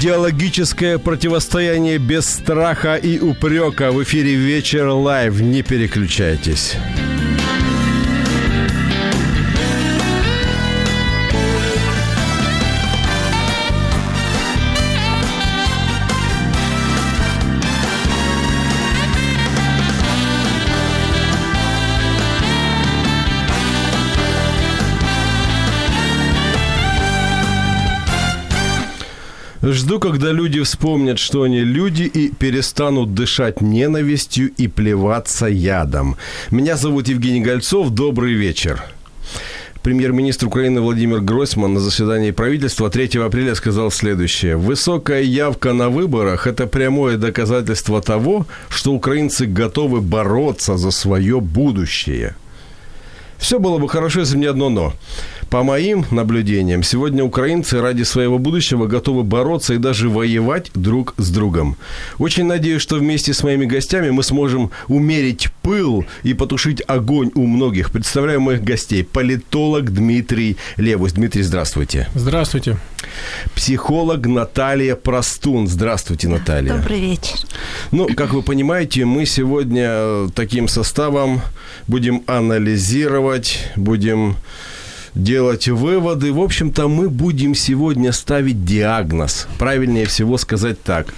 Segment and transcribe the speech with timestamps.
[0.00, 5.42] Идеологическое противостояние без страха и упрека в эфире «Вечер Live».
[5.42, 6.74] Не переключайтесь.
[29.62, 36.16] Жду, когда люди вспомнят, что они люди и перестанут дышать ненавистью и плеваться ядом.
[36.50, 37.90] Меня зовут Евгений Гольцов.
[37.90, 38.82] Добрый вечер.
[39.82, 44.56] Премьер-министр Украины Владимир Гройсман на заседании правительства 3 апреля сказал следующее.
[44.56, 52.34] «Высокая явка на выборах– это прямое доказательство того, что украинцы готовы бороться за свое будущее».
[53.36, 54.92] Все было бы хорошо, если бы не одно «но».
[55.50, 61.28] По моим наблюдениям, сегодня украинцы ради своего будущего готовы бороться и даже воевать друг с
[61.30, 61.76] другом.
[62.18, 67.46] Очень надеюсь, что вместе с моими гостями мы сможем умерить пыл и потушить огонь у
[67.46, 67.90] многих.
[67.90, 69.02] Представляю моих гостей.
[69.02, 71.14] Политолог Дмитрий Левус.
[71.14, 72.06] Дмитрий, здравствуйте.
[72.14, 72.76] Здравствуйте.
[73.56, 75.66] Психолог Наталья Простун.
[75.66, 76.76] Здравствуйте, Наталья.
[76.76, 77.40] Добрый вечер.
[77.90, 81.40] Ну, как вы понимаете, мы сегодня таким составом
[81.88, 84.36] будем анализировать, будем
[85.14, 86.32] делать выводы.
[86.32, 89.46] В общем-то, мы будем сегодня ставить диагноз.
[89.58, 91.14] Правильнее всего сказать так.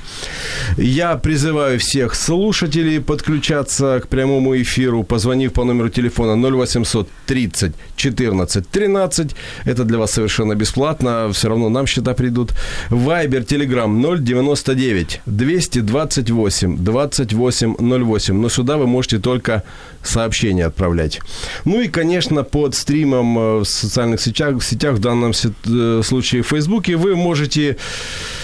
[0.77, 8.69] Я призываю всех слушателей подключаться к прямому эфиру, позвонив по номеру телефона 0800 30 14
[8.69, 9.31] 13.
[9.65, 11.31] Это для вас совершенно бесплатно.
[11.33, 12.53] Все равно нам счета придут.
[12.91, 18.35] Вайбер, Телеграм 099 228 28 08.
[18.35, 19.63] Но сюда вы можете только
[20.03, 21.21] сообщения отправлять.
[21.65, 26.43] Ну и, конечно, под стримом э, в социальных сетях, в сетях в данном э, случае
[26.43, 27.77] в Фейсбуке, вы можете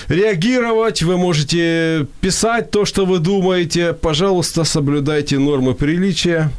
[0.08, 3.92] реагировать, вы можете писать то, что вы думаете.
[3.92, 6.50] Пожалуйста, соблюдайте нормы приличия.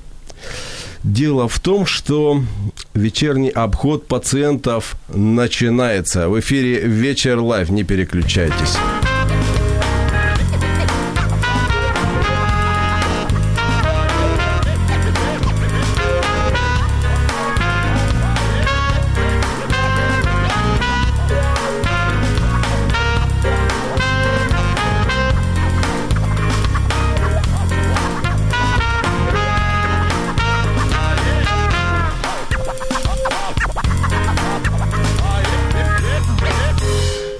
[1.04, 2.42] Дело в том, что
[2.94, 6.28] вечерний обход пациентов начинается.
[6.28, 7.70] В эфире «Вечер Live».
[7.70, 8.78] Не переключайтесь.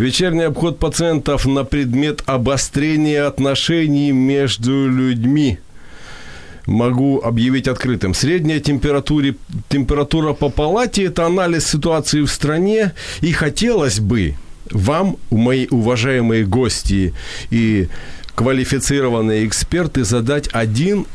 [0.10, 5.60] Вечерний обход пациентов на предмет обострения отношений между людьми.
[6.66, 8.16] Могу объявить открытым.
[8.16, 9.36] Средняя температура,
[9.70, 12.94] температура по палате– это анализ ситуации в стране.
[13.22, 14.34] И хотелось бы
[14.72, 17.14] вам, мои уважаемые гости
[17.52, 17.88] и
[18.34, 21.06] квалифицированные эксперты, задать один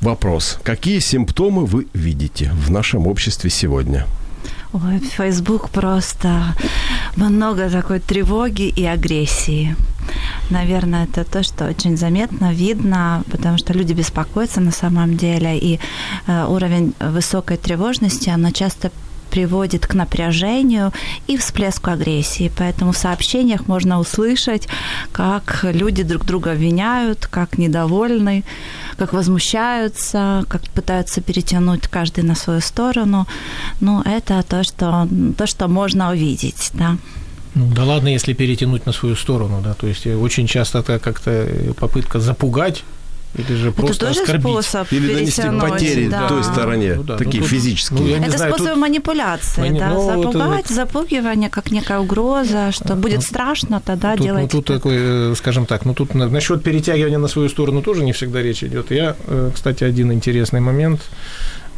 [0.00, 0.58] вопрос.
[0.62, 4.06] Какие симптомы вы видите в нашем обществе сегодня?
[4.72, 6.54] Ой, Facebook просто
[7.16, 9.74] много такой тревоги и агрессии.
[10.50, 15.80] Наверное, это то, что очень заметно, видно, потому что люди беспокоятся на самом деле, и
[16.26, 18.92] э, уровень высокой тревожности, она часто
[19.30, 20.92] приводит к напряжению
[21.26, 22.50] и всплеску агрессии.
[22.56, 24.68] Поэтому в сообщениях можно услышать,
[25.12, 28.44] как люди друг друга обвиняют, как недовольны,
[28.98, 33.26] как возмущаются, как пытаются перетянуть каждый на свою сторону.
[33.80, 36.96] Ну, это то, что, то, что можно увидеть, да.
[37.54, 41.48] Ну, да ладно, если перетянуть на свою сторону, да, то есть очень часто это как-то
[41.78, 42.84] попытка запугать
[43.36, 44.42] или же просто это тоже оскорбить.
[44.64, 46.28] способ Или нанести потери да.
[46.28, 48.16] той стороне, Ну да, такие ну тут- физические.
[48.18, 51.98] ну, Это знаю, способ тут- манипуляции, Мани- да, ну, это запугать, вот- запугивание как некая
[52.00, 54.76] угроза, что будет страшно, тогда Тут, ну, делайте тут так.
[54.76, 58.42] такой, э, скажем так, ну тут на- насчет перетягивания на свою сторону тоже не всегда
[58.42, 58.90] речь идет.
[58.90, 61.00] Я, э, кстати, один интересный момент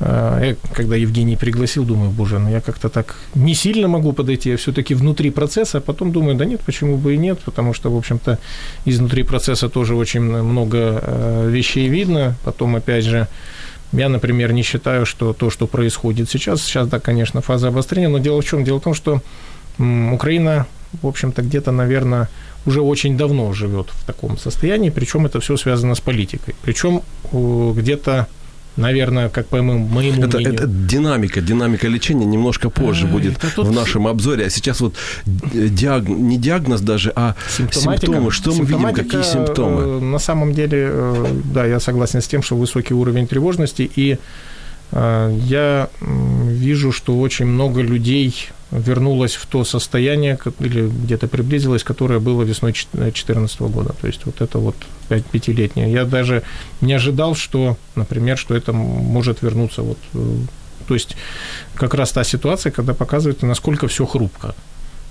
[0.04, 4.56] я, когда Евгений пригласил, думаю, боже, ну я как-то так не сильно могу подойти, я
[4.56, 7.96] все-таки внутри процесса, а потом думаю, да нет, почему бы и нет, потому что, в
[7.96, 8.38] общем-то,
[8.84, 12.34] изнутри процесса тоже очень много э, вещей видно.
[12.44, 13.28] Потом, опять же,
[13.92, 18.18] я, например, не считаю, что то, что происходит сейчас, сейчас, да, конечно, фаза обострения, но
[18.18, 18.64] дело в чем?
[18.64, 19.22] Дело в том, что
[19.78, 20.66] Украина,
[21.02, 22.28] в общем-то, где-то, наверное,
[22.66, 26.54] уже очень давно живет в таком состоянии, причем это все связано с политикой.
[26.62, 27.02] Причем
[27.32, 28.26] где-то
[28.76, 30.54] наверное, как по моему, моему это, мнению.
[30.54, 33.66] Это динамика, динамика лечения немножко позже а, будет тут...
[33.66, 34.46] в нашем обзоре.
[34.46, 36.08] А сейчас вот диаг...
[36.08, 38.30] не диагноз даже, а симптомы.
[38.30, 39.82] Что мы видим, какие симптомы?
[39.82, 44.18] Э, на самом деле, э, да, я согласен с тем, что высокий уровень тревожности, и
[44.92, 52.20] э, я вижу, что очень много людей вернулась в то состояние, или где-то приблизилась, которое
[52.20, 53.94] было весной 2014 года.
[54.00, 54.76] То есть вот это вот
[55.20, 55.92] пятилетнее.
[55.92, 56.42] Я даже
[56.80, 60.36] не ожидал, что, например, что это может вернуться вот э,
[60.86, 61.16] то есть
[61.74, 64.54] как раз та ситуация, когда показывает, насколько все хрупко.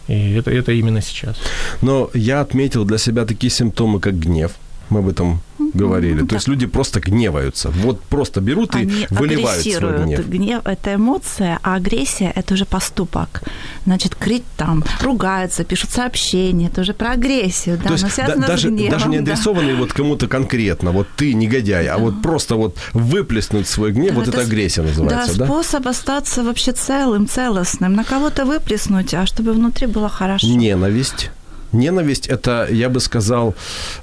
[0.07, 1.38] И это, это именно сейчас.
[1.81, 4.51] Но я отметил для себя такие симптомы, как гнев.
[4.91, 5.39] Мы об этом
[5.73, 6.21] говорили.
[6.21, 7.69] Ну, То есть люди просто гневаются.
[7.69, 10.27] Вот просто берут Они и выливают свой гнев.
[10.27, 13.41] Гнев– это эмоция, а агрессия– это уже поступок.
[13.85, 17.77] Значит, крить там, ругаются, пишут сообщения, это уже про агрессию.
[17.77, 19.79] Да, То есть да, даже, гневом, даже не адресованный да.
[19.79, 21.95] вот кому-то конкретно, вот ты негодяй, да.
[21.95, 25.45] а вот просто вот выплеснуть свой гнев, вот это, это агрессия называется, да?
[25.45, 30.47] Да, способ остаться вообще целым, целостным, на кого-то выплеснуть, а чтобы внутри было хорошо.
[30.47, 31.31] Ненависть
[31.73, 33.56] Ненависть– это, я бы сказал,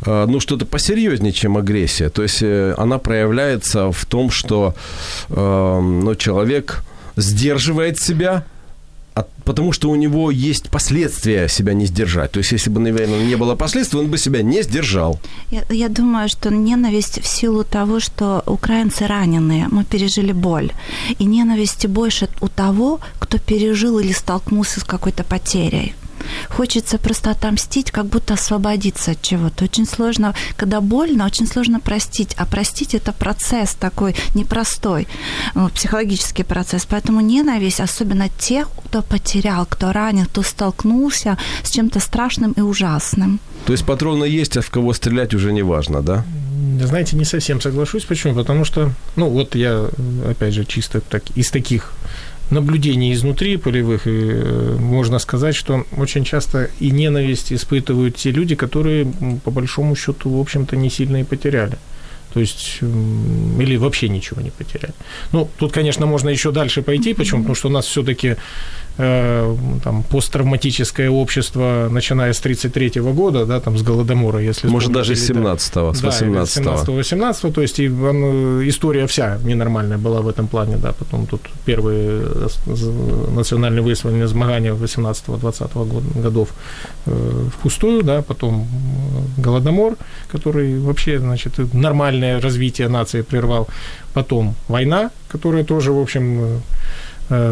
[0.06, 2.08] э, ну, что-то посерьезнее, чем агрессия.
[2.08, 4.74] То есть э, она проявляется в том, что
[5.28, 6.82] э, ну, человек
[7.16, 8.44] сдерживает себя,
[9.44, 12.30] потому что у него есть последствия себя не сдержать.
[12.32, 15.18] То есть, если бы, наверное, не было последствий, он бы себя не сдержал.
[15.50, 20.70] Я, я думаю, что ненависть в силу того, что украинцы раненые, мы пережили боль.
[21.18, 25.94] И ненависти больше у того, кто пережил или столкнулся с какой-то потерей.
[26.48, 29.64] Хочется просто отомстить, как будто освободиться от чего-то.
[29.64, 32.34] Очень сложно, когда больно, очень сложно простить.
[32.36, 35.08] А простить это процесс такой непростой,
[35.74, 36.86] психологический процесс.
[36.86, 43.40] Поэтому ненависть, особенно тех, кто потерял, кто ранен, кто столкнулся с чем-то страшным и ужасным.
[43.66, 46.24] То есть патроны есть, а в кого стрелять уже не важно, да?
[46.80, 48.04] Знаете, не совсем соглашусь.
[48.04, 48.34] Почему?
[48.34, 49.88] Потому что, ну вот я,
[50.28, 51.92] опять же, чисто так, из таких
[52.50, 58.54] наблюдений изнутри полевых, и э, можно сказать, что очень часто и ненависть испытывают те люди,
[58.54, 59.06] которые,
[59.44, 61.78] по большому счету, в общем-то, не сильно и потеряли.
[62.32, 64.94] То есть, или вообще ничего не потеряли.
[65.32, 67.14] Ну, тут, конечно, можно еще дальше пойти.
[67.14, 67.40] Почему?
[67.40, 68.36] Потому что у нас все-таки
[69.00, 75.14] Э, там, посттравматическое общество, начиная с 1933 года, да, там, с Голодомора, если Может, даже
[75.14, 76.64] с 17-го, с 18-го.
[76.64, 81.26] Да, 18 то есть и, он, история вся ненормальная была в этом плане, да, потом
[81.26, 82.22] тут первые
[83.36, 86.48] национальные вызвольные змагания 18-20 годов
[87.06, 88.66] э, впустую, да, потом
[89.36, 89.96] Голодомор,
[90.32, 93.68] который вообще, значит, нормальное развитие нации прервал,
[94.12, 96.58] потом война, которая тоже, в общем, Э,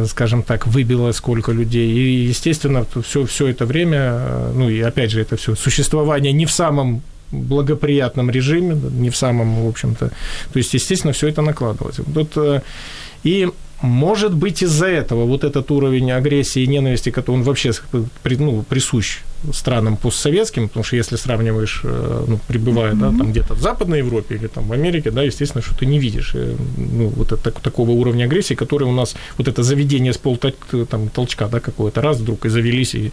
[0.07, 1.91] скажем так, выбило сколько людей.
[1.91, 6.47] И, естественно, все, все это время, э, ну и опять же, это все существование не
[6.47, 7.03] в самом
[7.33, 10.09] благоприятном режиме, не в самом, в общем-то.
[10.53, 11.97] То есть, естественно, все это накладывалось.
[12.15, 12.63] Тут, э,
[13.25, 13.49] и
[13.83, 19.19] может быть из-за этого вот этот уровень агрессии и ненависти, который он вообще ну, присущ
[19.53, 23.13] странам постсоветским, потому что если сравниваешь, э, ну, пребывая, mm-hmm.
[23.13, 25.99] да, там где-то в Западной Европе или там в Америке, да, естественно, что ты не
[25.99, 30.19] видишь, э, ну, вот это, такого уровня агрессии, который у нас, вот это заведение с
[30.19, 30.39] пол
[30.91, 33.11] там, толчка, да, какое-то, раз вдруг и завелись, и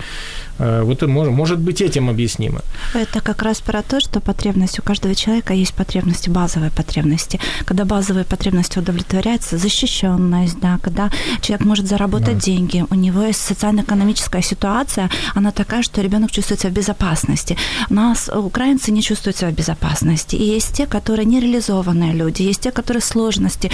[0.59, 2.61] э, вот это может, может быть этим объяснимо.
[2.93, 7.39] Это как раз про то, что потребность у каждого человека есть потребности, базовые потребности.
[7.65, 12.45] Когда базовые потребности удовлетворяются, защищенность, да, когда человек может заработать да.
[12.45, 17.57] деньги, у него есть социально-экономическая ситуация, она такая, что ребенок чувствует себя в безопасности.
[17.89, 20.35] У нас украинцы не чувствуют себя в безопасности.
[20.35, 23.71] И есть те, которые нереализованные люди, есть те, которые сложности,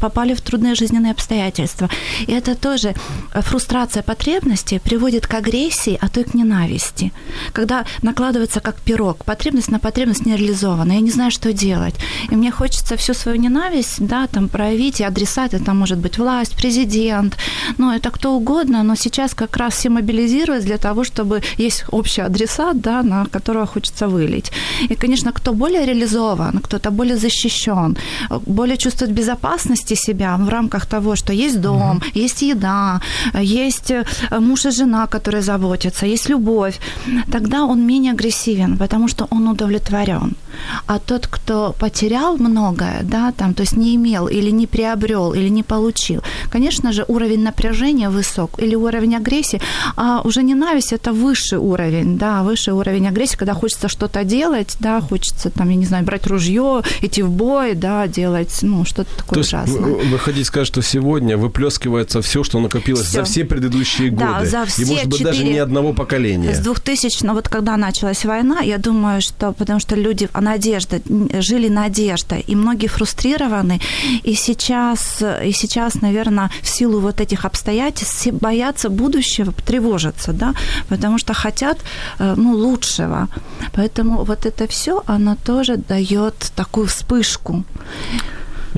[0.00, 1.88] попали в трудные жизненные обстоятельства.
[2.26, 2.94] И это тоже
[3.32, 7.12] э, фрустрация потребностей приводит к агрессии, а то и к ненависти.
[7.52, 11.94] Когда накладывается как пирог, потребность на потребность нереализована, я не знаю, что делать.
[12.30, 16.56] И мне хочется всю свою ненависть, да, там проявить, и адресат это может быть власть,
[16.56, 17.36] президент,
[17.78, 21.94] ну, это кто угодно, но сейчас как раз все мобилизируются для того, чтобы есть есть
[21.94, 24.52] общий адресат, да, на которого хочется вылить.
[24.90, 27.96] И, конечно, кто более реализован, кто-то более защищен,
[28.46, 32.24] более чувствует безопасности себя в рамках того, что есть дом, mm-hmm.
[32.24, 33.00] есть еда,
[33.42, 34.04] есть э,
[34.40, 36.78] муж и жена, которые заботятся, есть любовь,
[37.32, 40.34] тогда он менее агрессивен, потому что он удовлетворен.
[40.86, 45.50] а тот, кто потерял многое, да, там, то есть не имел или не приобрел, или
[45.50, 46.22] не получил,
[46.52, 49.60] конечно же, уровень напряжения высок или уровень агрессии,
[49.96, 55.00] а уже ненависть– это высший уровень, да, высший уровень агрессии, когда хочется что-то делать, да,
[55.00, 59.34] хочется, там, я не знаю, брать ружье, идти в бой, да, делать, ну, что-то такое
[59.34, 59.96] То ужасное.
[59.96, 63.18] Есть, вы хотите сказать, что сегодня выплескивается все, что накопилось Всё.
[63.18, 64.46] за все предыдущие Да, годы.
[64.46, 66.54] за И, все может быть, даже четыре- не одного поколения.
[66.54, 71.00] С 2000, ну вот когда началась война, я думаю, что потому что люди, а надежда,
[71.40, 73.80] жили надеждой, и многие фрустрированы,
[74.22, 80.54] и сейчас, и сейчас, наверное, в силу вот этих обстоятельств все боятся будущего, тревожатся, да,
[80.88, 83.28] потому что хотят, э, ну, лучшего.
[83.72, 87.64] Поэтому вот это все, оно тоже дает такую вспышку.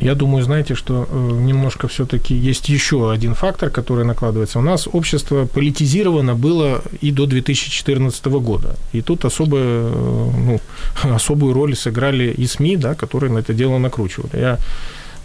[0.00, 4.58] Я думаю, знаете, что э, немножко все-таки есть еще один фактор, который накладывается.
[4.58, 8.76] У нас общество политизировано было и до 2014 года.
[8.92, 10.60] И тут особо, э, ну,
[11.14, 14.40] особую роль сыграли и СМИ, да, которые на это дело накручивали.
[14.40, 14.58] Я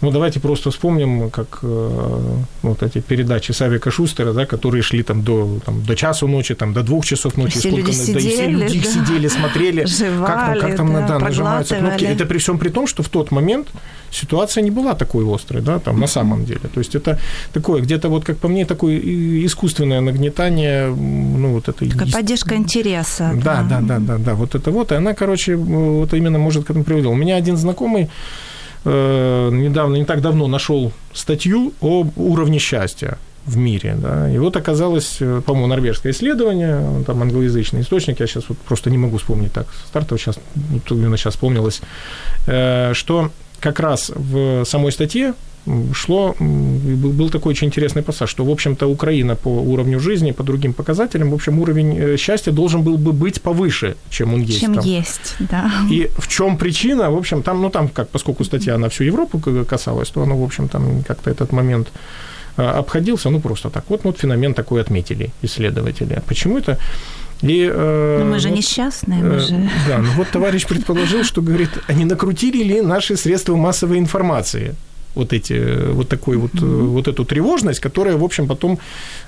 [0.02, 2.20] ну, давайте просто вспомним, как э,
[2.62, 6.72] вот эти передачи Савика Шустера, да, которые шли там до, там, до часу ночи, там,
[6.72, 7.58] до двух часов ночи.
[7.58, 8.90] Все люди да, и все сидели, люди их да.
[8.90, 12.04] сидели, смотрели, Жевали, как там, как там да, да, нажимаются кнопки.
[12.04, 13.68] Это при всем при том, что в тот момент
[14.10, 16.68] ситуация не была такой острой, да, там, на самом деле.
[16.74, 17.20] То есть это
[17.52, 21.88] такое, где-то вот, как по мне, такое искусственное нагнетание, ну, вот этой...
[21.88, 23.32] Такая ес- поддержка интереса.
[23.44, 26.70] да, да, да, да, да, вот это вот, и она, короче, вот именно может к
[26.70, 27.12] этому приводила.
[27.12, 28.08] У меня один знакомый
[28.84, 35.16] недавно, не так давно нашел статью об уровне счастья в мире, да, и вот оказалось,
[35.20, 39.66] э, по-моему, норвежское исследование, там англоязычный источник, я сейчас вот просто не могу вспомнить так,
[39.88, 41.80] стартово сейчас, вот именно сейчас вспомнилось,
[42.46, 45.34] э, что как раз в самой статье
[45.92, 50.72] шло, был такой очень интересный пассаж, что, в общем-то, Украина по уровню жизни, по другим
[50.72, 54.74] показателям, в общем, уровень э, счастья должен был бы быть повыше, чем он есть Чем
[54.74, 54.84] там.
[54.84, 55.70] есть, да.
[55.90, 57.10] И в чем причина?
[57.10, 60.34] В общем, там, ну там, как, поскольку статья на всю Европу к- касалась, то она,
[60.34, 61.92] в общем, там как-то этот момент
[62.56, 63.84] а, обходился, ну просто так.
[63.88, 66.22] Вот, вот феномен такой отметили исследователи.
[66.26, 66.78] Почему это?
[67.42, 69.70] И, э, Но мы же вот, несчастные, мы э, же...
[69.88, 74.74] Да, ну вот товарищ предположил, что, говорит, а не накрутили ли наши средства массовой информации
[75.15, 78.77] вот эти, вот такой вот, э, вот эту тревожность, которая, в общем, потом,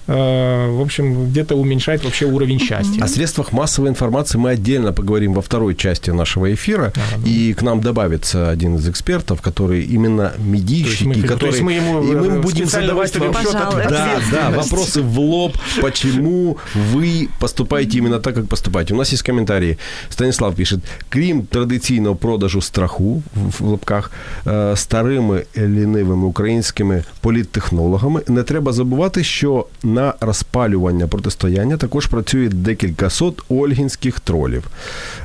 [0.08, 3.04] э, в общем, где-то уменьшает вообще уровень счастья.
[3.04, 6.94] О средствах массовой информации мы отдельно поговорим во второй части нашего эфира.
[6.96, 7.28] Ага.
[7.30, 11.50] И к нам добавится один из экспертов, который именно медийщики, мы- то который...
[11.50, 13.44] есть мы ему, и мы э, будем специально задавать выставим вам...
[13.44, 14.70] счет от- Да, да, ответственности.
[14.70, 16.58] вопросы в лоб, почему
[16.94, 18.94] вы поступаєте именно так, как поступаете.
[18.94, 19.78] У нас есть комментарии.
[20.10, 24.12] Станислав пишет, крім традиційного продажу страху, в в лапках,
[24.48, 25.44] е, старими
[25.75, 34.21] лінивими українськими політтехнологами, не треба забувати, що на розпалювання протистояння також працює декілька сот ольгінських
[34.21, 34.65] тролів.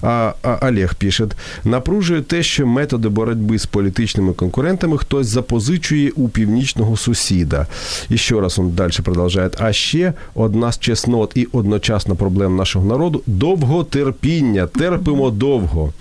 [0.01, 1.27] А, а Олег пише,
[1.63, 7.67] напружує те, що методи боротьби з політичними конкурентами хтось запозичує у північного сусіда.
[8.09, 9.49] І ще раз він далі продовжує.
[9.59, 14.67] А ще одна з чеснот і одночасно проблем нашого народу довготерпіння.
[14.67, 15.93] Терпимо довго.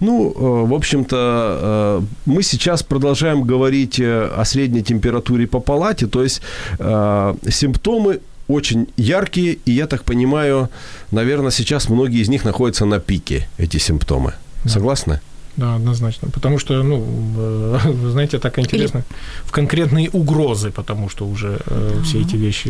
[0.00, 6.06] Ну, э, в общем-то, э, мы сейчас продолжаем говорить э, о средней температуре по палате,
[6.06, 6.42] то есть
[6.78, 10.70] симптомы очень яркие, и я так понимаю,
[11.10, 14.34] наверное, сейчас многие из них находятся на пике, эти симптомы.
[14.64, 15.20] Согласны?
[15.58, 16.28] Да, однозначно.
[16.30, 16.98] Потому что, ну,
[18.02, 19.02] вы знаете, так интересно,
[19.44, 22.68] в конкретные угрозы, потому что уже э, все эти вещи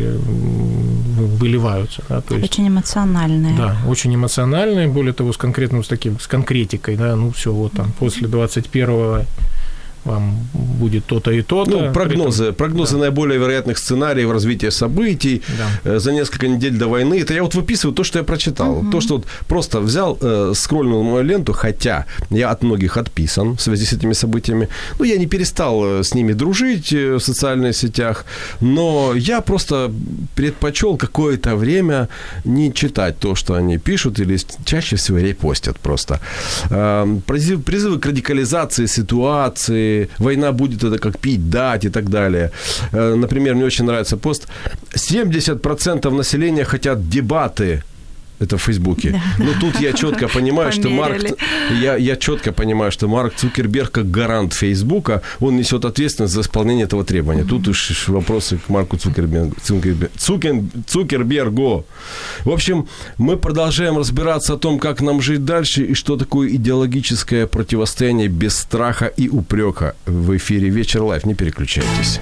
[1.39, 2.01] выливаются.
[2.09, 3.55] Да, то есть, Очень эмоциональные.
[3.57, 7.73] да, очень эмоциональные, более того, с конкретным, с таким, с конкретикой, да, ну, все, вот
[7.73, 9.25] там, после 21
[10.05, 11.71] вам будет то-то и то-то.
[11.71, 15.91] Ну, прогнозы, этом- прогнозы да, наиболее вероятных сценариев развития событий да.
[15.91, 17.19] э, за несколько недель до войны.
[17.21, 18.83] Это я вот выписываю то, что я прочитал.
[18.91, 23.61] То, что вот просто взял, э, скроллнул мою ленту, хотя я от многих отписан в
[23.61, 24.67] связи с этими событиями.
[24.99, 28.25] Ну, я не перестал э, с ними дружить э, в социальных сетях,
[28.61, 29.91] но я просто
[30.35, 32.07] предпочел какое-то время
[32.45, 36.19] не читать то, что они пишут, или чаще всего репостят просто.
[36.69, 42.51] Э, Призыв, призывы к радикализации ситуации, война будет это как пить, дать и так далее.
[42.93, 44.47] Э, Например, мне очень нравится пост.
[44.95, 47.83] 70% населения хотят дебаты.
[48.39, 49.21] Это в Фейсбуке.
[49.37, 51.23] Но тут я четко понимаю, что Марк...
[51.81, 56.85] Я, я четко понимаю, что Марк Цукерберг, как гарант Фейсбука, он несет ответственность за исполнение
[56.85, 57.43] этого требования.
[57.43, 59.55] Тут уж вопросы к Марку Цукербергу.
[59.61, 61.85] Цукербер- Цукен- Цукербергу.
[62.45, 67.45] В общем, мы продолжаем разбираться о том, как нам жить дальше и что такое идеологическое
[67.45, 69.95] противостояние без страха и упрека.
[70.05, 71.25] В эфире «Вечер лайф».
[71.25, 72.19] Не переключайтесь.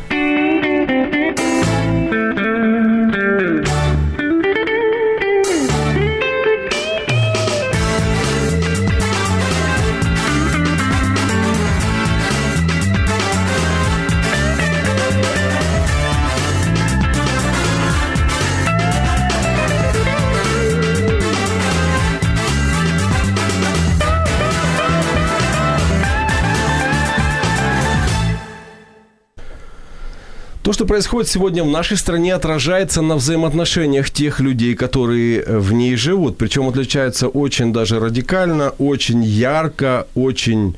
[30.67, 35.71] То, что происходит сегодня в нашей стране, отражается на взаимоотношениях тех людей, которые э, в
[35.71, 36.37] ней живут.
[36.37, 40.75] Причем отличается очень даже радикально, очень ярко, очень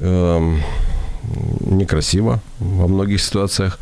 [0.00, 0.62] эм,
[1.60, 3.78] некрасиво во многих ситуациях.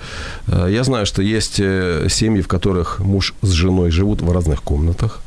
[0.49, 4.65] Э, Я знаю, что есть э, семьи, в которых муж с женой живут в разных
[4.65, 5.21] комнатах.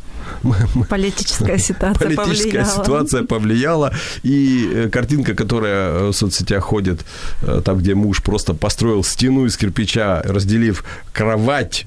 [0.89, 2.83] Политическая ситуация Политическая повлияла.
[2.83, 3.93] ситуация повлияла.
[4.23, 7.05] И э, картинка, которая э, в соцсетях ходит,
[7.41, 11.85] э, там, где муж просто построил стену из кирпича, разделив кровать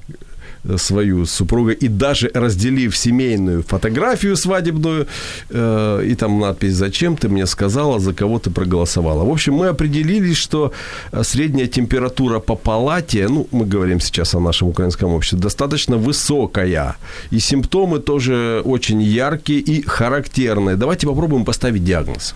[0.77, 5.07] свою с супругой и даже разделив семейную фотографию свадебную,
[5.49, 9.23] э, и там надпись «Зачем ты мне сказала, за кого ты проголосовала?».
[9.23, 10.71] В общем, мы определились, что
[11.11, 16.95] э, средняя температура по палате, ну, мы говорим сейчас о нашем украинском обществе, достаточно высокая.
[17.31, 20.75] И симптомы тоже очень яркие и характерные.
[20.75, 22.35] Давайте попробуем поставить диагноз.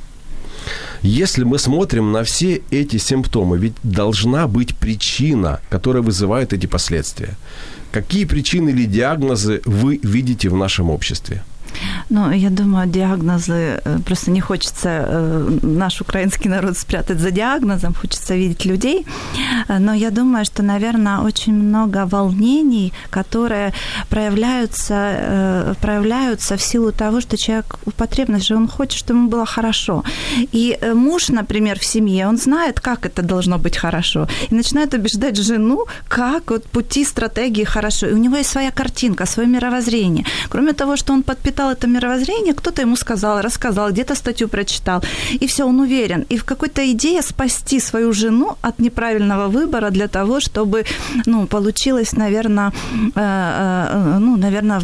[1.02, 7.38] Если мы смотрим на все эти симптомы, ведь должна быть причина, которая вызывает эти последствия.
[7.92, 11.44] Какие причины или диагнозы вы видите в нашем обществе?
[12.10, 17.94] Ну, я думаю, диагнозы, э, просто не хочется э, наш украинский народ спрятать за диагнозом,
[17.94, 19.06] хочется видеть людей,
[19.68, 23.74] Э, но я думаю, что, наверное, очень много волнений, которые
[24.10, 30.04] проявляются, проявляются в силу того, что человек потребность же, он хочет, чтобы ему было хорошо.
[30.54, 35.38] И муж, например, в семье, он знает, как это должно быть хорошо, и начинает убеждать
[35.38, 38.08] жену, как вот пути, стратегии хорошо.
[38.08, 40.26] И у него есть своя картинка, свое мировоззрение.
[40.50, 41.88] Кроме того, что он подпитал это
[42.54, 45.04] кто-то ему сказал, рассказал, где-то статью прочитал,
[45.42, 46.26] и все, он уверен.
[46.30, 50.86] И в какой-то идее спасти свою жену от неправильного выбора для того, чтобы,
[51.26, 52.72] ну, получилось, наверное,
[53.16, 54.82] ну, наверное,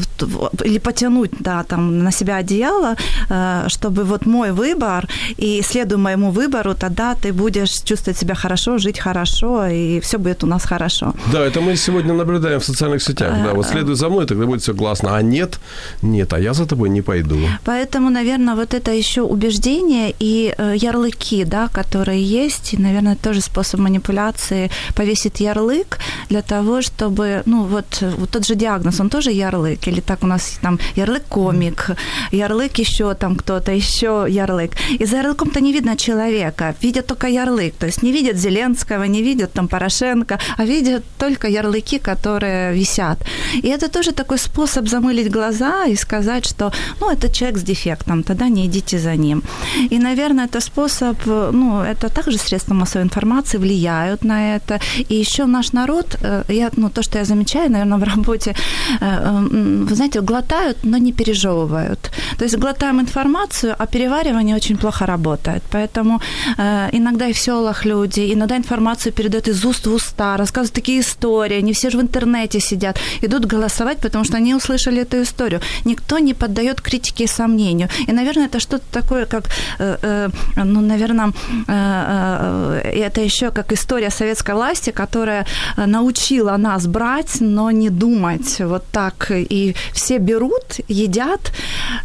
[0.65, 2.96] или потянуть, да, там, на себя одеяло,
[3.29, 8.78] э, чтобы вот мой выбор, и следуя моему выбору, тогда ты будешь чувствовать себя хорошо,
[8.78, 11.13] жить хорошо, и все будет у нас хорошо.
[11.32, 13.34] Да, это мы сегодня наблюдаем в социальных сетях.
[13.43, 15.15] Да, вот следуй за мной, тогда будет все классно.
[15.15, 15.60] А нет,
[16.02, 17.38] нет, а я за тобой не пойду.
[17.63, 23.42] Поэтому, наверное, вот это еще убеждение и э, ярлыки, да, которые есть, и, наверное, тоже
[23.42, 29.32] способ манипуляции повесить ярлык для того, чтобы, ну, вот, вот тот же диагноз, он тоже
[29.32, 31.92] ярлык, или так у нас там ярлык комик,
[32.32, 34.72] ярлык еще там кто-то, еще ярлык.
[35.00, 39.22] И за ярлыком-то не видно человека, видят только ярлык, то есть не видят Зеленского, не
[39.22, 43.20] видят там Порошенко, а видят только ярлыки, которые висят.
[43.54, 48.23] И это тоже такой способ замылить глаза и сказать, что, ну, это человек с дефектом,
[48.23, 49.43] тогда не идите за ним.
[49.91, 54.79] И, наверное, это способ, ну, это также средства массовой информации влияют на это.
[55.10, 58.56] И еще наш народ, э, я, ну, то, что я замечаю, наверное, в работе,
[59.01, 59.47] э,
[59.88, 62.12] вы знаете, глотают, но не пережевывают.
[62.38, 65.63] То есть глотаем информацию, а переваривание очень плохо работает.
[65.72, 66.22] Поэтому
[66.58, 71.00] э, иногда и в селах люди, иногда информацию передают из уст в уста, рассказывают такие
[71.00, 75.62] истории, не все же в интернете сидят, идут голосовать, потому что они услышали эту историю.
[75.86, 77.89] Никто не поддает критике и сомнению.
[78.08, 79.43] И, наверное, это что-то такое, как,
[79.80, 80.30] э, э,
[80.63, 81.34] ну, наверное,
[81.67, 85.46] э, э, это еще как история советской власти, которая
[85.78, 89.32] э, научила нас брать, но не думать вот так.
[89.32, 91.52] И все берут, едят,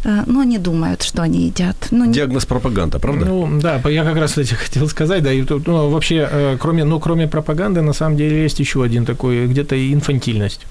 [0.05, 1.75] э, но не думают, что они едят.
[1.91, 3.25] Ну, не- Диагноз пропаганда, правда?
[3.25, 6.83] Ну, да, я как раз кстати, хотел сказать, да, и тут, ну, вообще, э, кроме,
[6.83, 10.61] ну, кроме пропаганды, на самом деле есть еще один такой, где-то и инфантильность.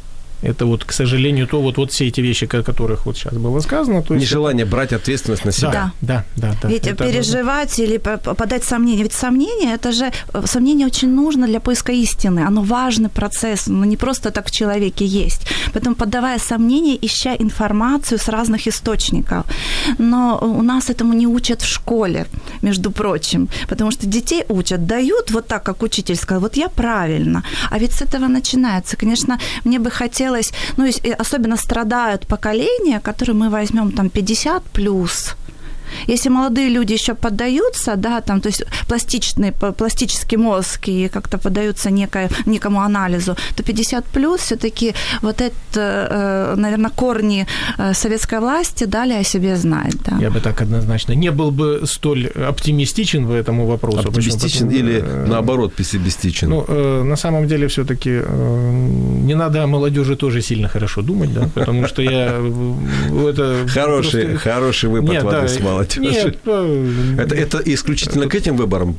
[0.42, 3.61] Это вот, к сожалению, то вот, вот все эти вещи, о которых вот сейчас было
[3.61, 4.03] сказано.
[4.03, 5.70] То есть Нежелание брать ответственность на себя.
[5.72, 6.55] Да, да, да.
[6.62, 6.68] да.
[6.68, 9.03] Ведь Это- переживать или по- по- подать сомнения.
[9.03, 12.40] Ведь сомнение, это же, э, сомнение очень нужно для поиска истины.
[12.48, 15.42] Оно важный процесс, оно не просто так в человеке есть.
[15.72, 19.44] Поэтому подавая сомнения, ища информацию с разных источников.
[19.98, 22.27] Но у нас этому не учат в школе,
[22.62, 23.48] между прочим.
[23.68, 27.42] Потому что детей учат, дают вот так, как учитель сказал, вот я правильно.
[27.70, 28.96] А ведь с этого начинается.
[28.96, 30.28] Конечно, мне бы хотелось,
[30.77, 35.35] ну, с- и особенно страдают поколения, которые мы возьмем там 50 плюс,
[36.07, 41.90] если молодые люди еще поддаются, да, там, то есть пластичный, пластический мозг и как-то поддаются
[41.90, 47.46] некое, некому анализу, то 50 плюс все-таки вот это, наверное, корни
[47.79, 49.94] э, советской власти дали о себе знать.
[50.05, 50.16] Да.
[50.20, 54.12] Я бы так однозначно не был бы столь оптимистичен в этом вопросу.
[54.12, 54.35] Почему?
[54.35, 56.51] Оптимистичен Потому, или э, наоборот пессимистичен?
[56.51, 58.22] Ну, э, на самом деле, все-таки
[59.29, 64.37] не надо о молодежи тоже сильно хорошо думать, да, потому что я э, это хороший,
[64.37, 65.48] хороший выпад Нет, в да,
[65.79, 66.25] молодежи.
[66.25, 68.97] Нет, э, Это, это исключительно к этим выборам?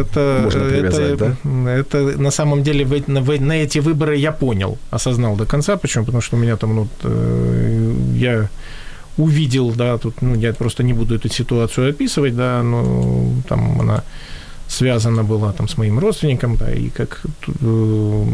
[0.00, 1.70] это, Можно привязать, это, да?
[1.72, 5.76] это на самом деле в, на, в- на эти выборы я понял, осознал до конца.
[5.76, 6.04] Почему?
[6.04, 8.48] Потому что у меня там, ну, э, я
[9.18, 14.02] увидел, да, тут, ну, я просто не буду эту ситуацию описывать, да, но там она
[14.68, 17.22] связана была там с моим родственником, да, и как
[17.62, 18.24] э,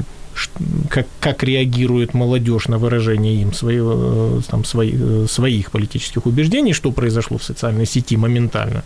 [0.89, 7.39] как, как реагирует молодежь на выражение им своего, там, свои, своих политических убеждений, что произошло
[7.39, 8.83] в социальной сети моментально.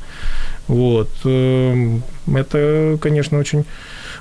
[0.67, 1.11] Вот.
[1.25, 3.65] Эм, это, конечно, очень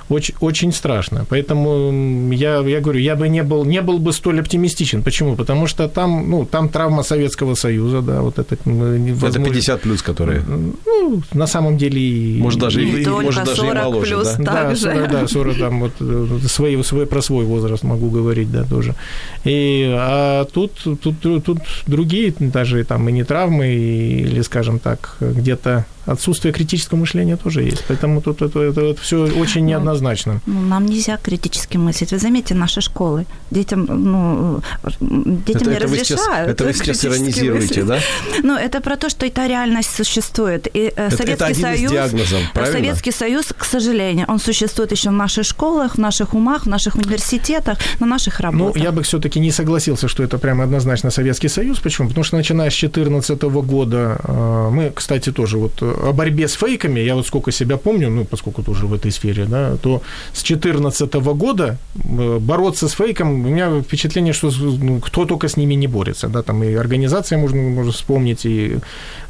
[0.08, 1.26] очень, очень страшно.
[1.28, 5.02] Поэтому я, я говорю, я бы не был, не был бы столь оптимистичен.
[5.02, 5.36] Почему?
[5.36, 8.56] Потому что там, ну, там травма Советского Союза, да, вот это...
[8.64, 10.42] Возможно, это 50 плюс, которые...
[10.46, 12.42] Ну, на самом деле...
[12.42, 14.68] Может, даже, и, и, может, даже и моложе, плюс да?
[14.68, 15.92] Да, 40, да, 40, там, вот,
[16.50, 18.94] свой, свой, про свой возраст могу говорить, да, тоже.
[19.44, 25.86] И, а тут, тут, тут другие даже там и не травмы, или, скажем так, где-то
[26.08, 27.84] отсутствие критического мышления тоже есть.
[27.88, 30.40] Поэтому тут это, это, это все очень ну, неоднозначно.
[30.46, 32.12] Ну, нам нельзя критически мыслить.
[32.12, 33.26] Вы заметьте, наши школы.
[33.50, 34.62] Детям, ну,
[35.00, 35.90] детям это, не это разрешают.
[35.90, 37.86] Вы сейчас, это вы сейчас иронизируете, мыслить.
[37.86, 37.98] да?
[38.42, 40.66] Ну, это про то, что эта реальность существует.
[40.74, 42.78] И э, это, Советский это один Союз, из диагнозов, правильно?
[42.78, 46.94] Советский Союз, к сожалению, он существует еще в наших школах, в наших умах, в наших
[46.94, 48.76] университетах, на наших работах.
[48.76, 51.78] Ну, я бы все-таки не согласился, что это прямо однозначно Советский Союз.
[51.78, 52.08] Почему?
[52.08, 57.00] Потому что начиная с 2014 года, э, мы, кстати, тоже вот о борьбе с фейками,
[57.00, 61.14] я вот сколько себя помню, ну, поскольку тоже в этой сфере, да, то с 2014
[61.14, 65.86] года э, бороться с фейком, у меня впечатление, что ну, кто только с ними не
[65.86, 68.78] борется, да, там и организация можно, можно вспомнить, и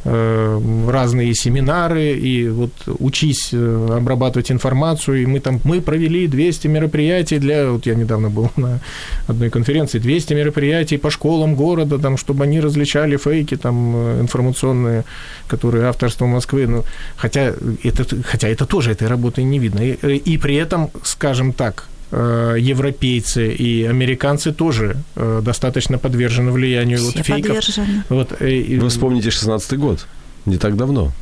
[0.05, 6.69] э, разные семинары, и вот учись э, обрабатывать информацию, и мы там, мы провели 200
[6.69, 8.81] мероприятий для, вот я недавно был на
[9.27, 15.05] одной конференции, 200 мероприятий по школам города, там, чтобы они различали фейки там э, информационные,
[15.47, 16.85] которые авторство Москвы, ну,
[17.17, 19.81] хотя это, хотя это тоже этой работы не видно.
[19.81, 26.99] И, и при этом, скажем так, э, европейцы и американцы тоже э, достаточно подвержены влиянию
[26.99, 27.57] Все вот фейков.
[27.57, 28.05] Подвержены.
[28.09, 30.07] Вот, и, Вы вспомните 16 год,
[30.47, 31.13] не так давно.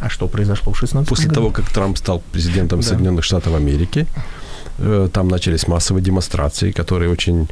[0.00, 1.34] А что произошло в 16 После году?
[1.34, 2.86] того, как Трамп стал президентом да.
[2.86, 4.06] Соединенных Штатов Америки,
[4.78, 7.48] э, там начались массовые демонстрации, которые очень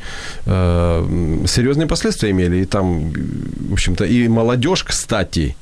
[0.46, 2.59] э, серьезные последствия имели.
[2.59, 3.12] И там,
[3.70, 5.57] в общем-то, и молодежь, кстати,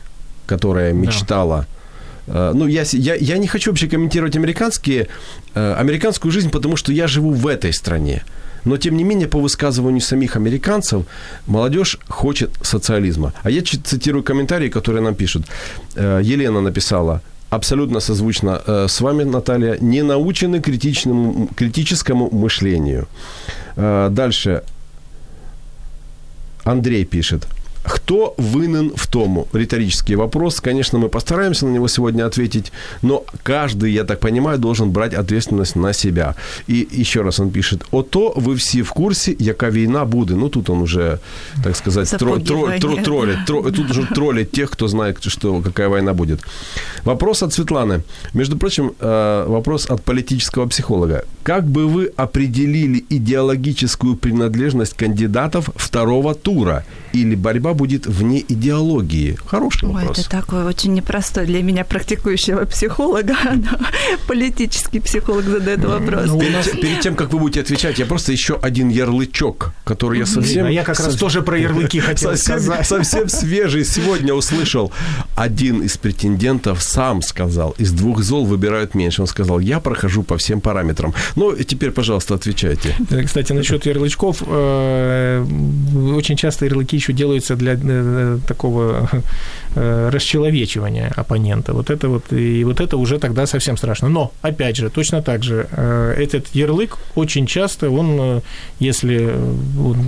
[0.47, 1.67] которая мечтала да
[2.27, 5.09] Э, ну, я, я, я не хочу вообще комментировать американские,
[5.55, 8.23] э, американскую жизнь, потому что я живу в этой стране.
[8.65, 11.05] Но, тем не менее, по высказыванию самих американцев,
[11.47, 13.33] молодежь хочет социализма.
[13.43, 15.47] А я цитирую комментарии, которые нам пишут.
[15.97, 23.07] Э, Елена написала, абсолютно созвучно с вами, Наталья, не научены критичному, критическому мышлению.
[23.77, 24.63] Дальше.
[26.65, 27.47] Андрей пишет.
[27.85, 29.47] Кто вынен в тому?
[29.53, 30.61] Риторический вопрос.
[30.61, 35.77] Конечно, мы постараемся на него сегодня ответить, но каждый, я так понимаю, должен брать ответственность
[35.77, 36.35] на себя.
[36.67, 40.35] И еще раз он пишет, ото вы все в курсе, яка війна буде.
[40.35, 41.19] Ну, тут он уже,
[41.63, 43.45] так сказать, тро, тро, тро, троллит.
[43.47, 46.41] Тро, тут уже троллит тех, кто знает, что, какая война будет.
[47.05, 48.03] Вопрос от Светланы.
[48.35, 51.25] Между прочим, э, вопрос от политического психолога.
[51.43, 56.85] Как бы вы определили идеологическую принадлежность кандидатов второго тура?
[57.15, 59.39] Или борьба будет вне идеологии?
[59.47, 60.19] Хороший Ой, вопрос.
[60.19, 63.37] это такой очень непростой для меня практикующего психолога.
[64.27, 66.27] Политический психолог задает ну, вопрос.
[66.27, 70.27] Ну, перед, перед тем, как вы будете отвечать, я просто еще один ярлычок, который я
[70.27, 70.67] совсем...
[70.67, 72.87] А я как раз тоже про ярлыки хотел совсем, сказать.
[72.87, 74.91] Совсем свежий сегодня услышал.
[75.37, 79.23] Один из претендентов сам сказал, из двух зол выбирают меньше.
[79.23, 81.15] Он сказал, я прохожу по всем параметрам.
[81.37, 82.97] Ну, теперь, пожалуйста, отвечайте.
[83.25, 84.43] Кстати, насчет ярлычков.
[84.45, 85.45] Э,
[86.17, 89.09] очень часто ярлыки еще делаются для э, такого
[89.75, 91.73] э, расчеловечивания оппонента.
[91.73, 94.09] Вот это вот, и вот это уже тогда совсем страшно.
[94.09, 95.67] Но, опять же, точно так же,
[96.17, 98.41] этот ярлык очень часто, он,
[98.81, 99.35] если,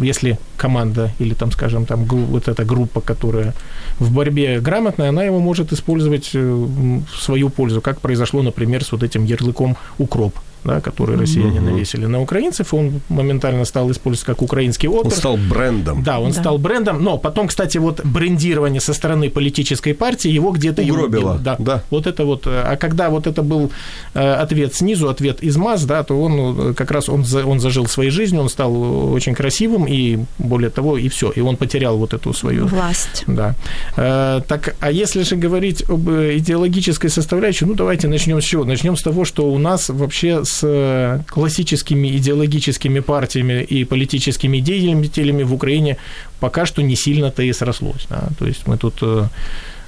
[0.03, 3.53] если команда или там, скажем, там вот эта группа, которая
[3.99, 9.03] в борьбе грамотная, она его может использовать в свою пользу, как произошло, например, с вот
[9.03, 10.35] этим ярлыком «укроп»
[10.67, 11.71] да, который россияне угу.
[11.71, 15.07] навесили на украинцев, он моментально стал использоваться как украинский опер.
[15.07, 16.03] Он стал брендом.
[16.03, 16.41] Да, он да.
[16.41, 20.83] стал брендом, но потом, кстати, вот брендирование со стороны политической партии его где-то...
[20.83, 21.21] Угробило.
[21.21, 21.83] Его, да, да.
[21.91, 23.71] Вот это вот, а когда вот это был
[24.15, 27.87] э, ответ снизу, ответ из МАЗ, да, то он э, как раз, он, он зажил
[27.87, 32.15] своей жизнью, он стал очень красивым, и более того, и все, и он потерял вот
[32.15, 32.67] эту свою...
[32.67, 33.25] Власть.
[33.27, 33.55] Да.
[33.97, 38.65] Э, так, а если же говорить об идеологической составляющей, ну, давайте начнем с чего?
[38.65, 45.43] Начнем с того, что у нас вообще с с классическими идеологическими партиями и политическими деятелями
[45.43, 45.97] в Украине
[46.41, 48.07] пока что не сильно-то и срослось.
[48.09, 48.29] Да?
[48.39, 49.27] То есть мы тут э,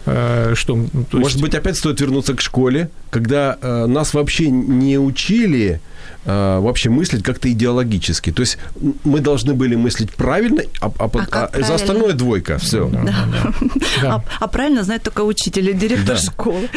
[0.08, 0.74] Э, что,
[1.10, 1.42] то Может есть...
[1.42, 5.80] быть, опять стоит вернуться к школе, когда э, нас вообще не учили
[6.28, 8.32] э, вообще мыслить как-то идеологически.
[8.32, 8.58] То есть
[9.04, 11.66] мы должны были мыслить правильно, а, а, а, а правильно?
[11.66, 12.58] за остальное двойка.
[12.58, 12.88] Все.
[12.88, 13.02] Да.
[13.02, 13.52] Да.
[14.02, 14.14] Да.
[14.14, 16.22] А, а правильно знает только учитель и директор да.
[16.22, 16.68] школы.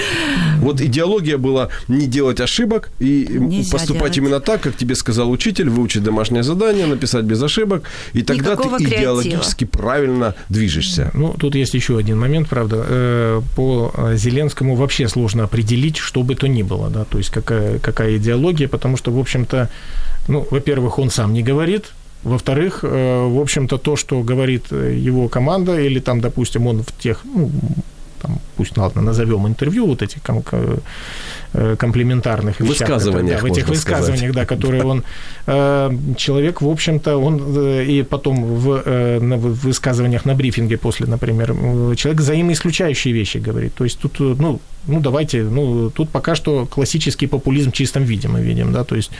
[0.57, 4.17] Вот идеология была не делать ошибок и Нельзя поступать делать.
[4.17, 7.83] именно так, как тебе сказал учитель, выучить домашнее задание, написать без ошибок,
[8.13, 9.81] и тогда Никакого ты идеологически креатива.
[9.81, 11.11] правильно движешься.
[11.13, 12.85] Ну, тут есть еще один момент, правда.
[12.87, 17.79] Э, по Зеленскому вообще сложно определить, что бы то ни было, да, то есть какая,
[17.79, 19.69] какая идеология, потому что, в общем-то,
[20.27, 25.79] ну, во-первых, он сам не говорит, во-вторых, э, в общем-то, то, что говорит его команда,
[25.79, 27.49] или там, допустим, он в тех, ну,
[28.21, 30.21] там, пусть, ладно, назовем интервью, вот этих
[30.53, 30.77] Э,
[31.51, 32.89] комплементарных вещах.
[32.89, 35.03] Высказываниях, да, в этих высказываниях, да, которые он...
[35.47, 41.53] Э, человек, в общем-то, он э, и потом в, на высказываниях на брифинге после, например,
[41.95, 43.73] человек взаимоисключающие вещи говорит.
[43.73, 48.27] То есть тут, ну, ну, давайте, ну, тут пока что классический популизм в чистом виде
[48.27, 49.11] мы видим, да, то есть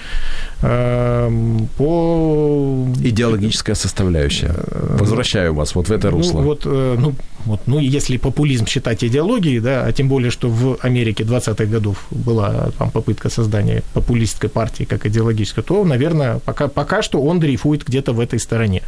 [0.64, 1.30] э,
[1.78, 2.88] по...
[3.04, 4.56] Идеологическая составляющая.
[4.72, 6.40] Возвращаю вас вот в это русло.
[6.42, 7.14] Ну, вот, э, ну,
[7.46, 12.08] вот, ну, если популизм считать идеологией, да, а тем более, что в Америке 20-х годов
[12.22, 17.86] была там попытка создания популистской партии как идеологической, то, наверное, пока, пока что он дрейфует
[17.88, 18.82] где-то в этой стороне.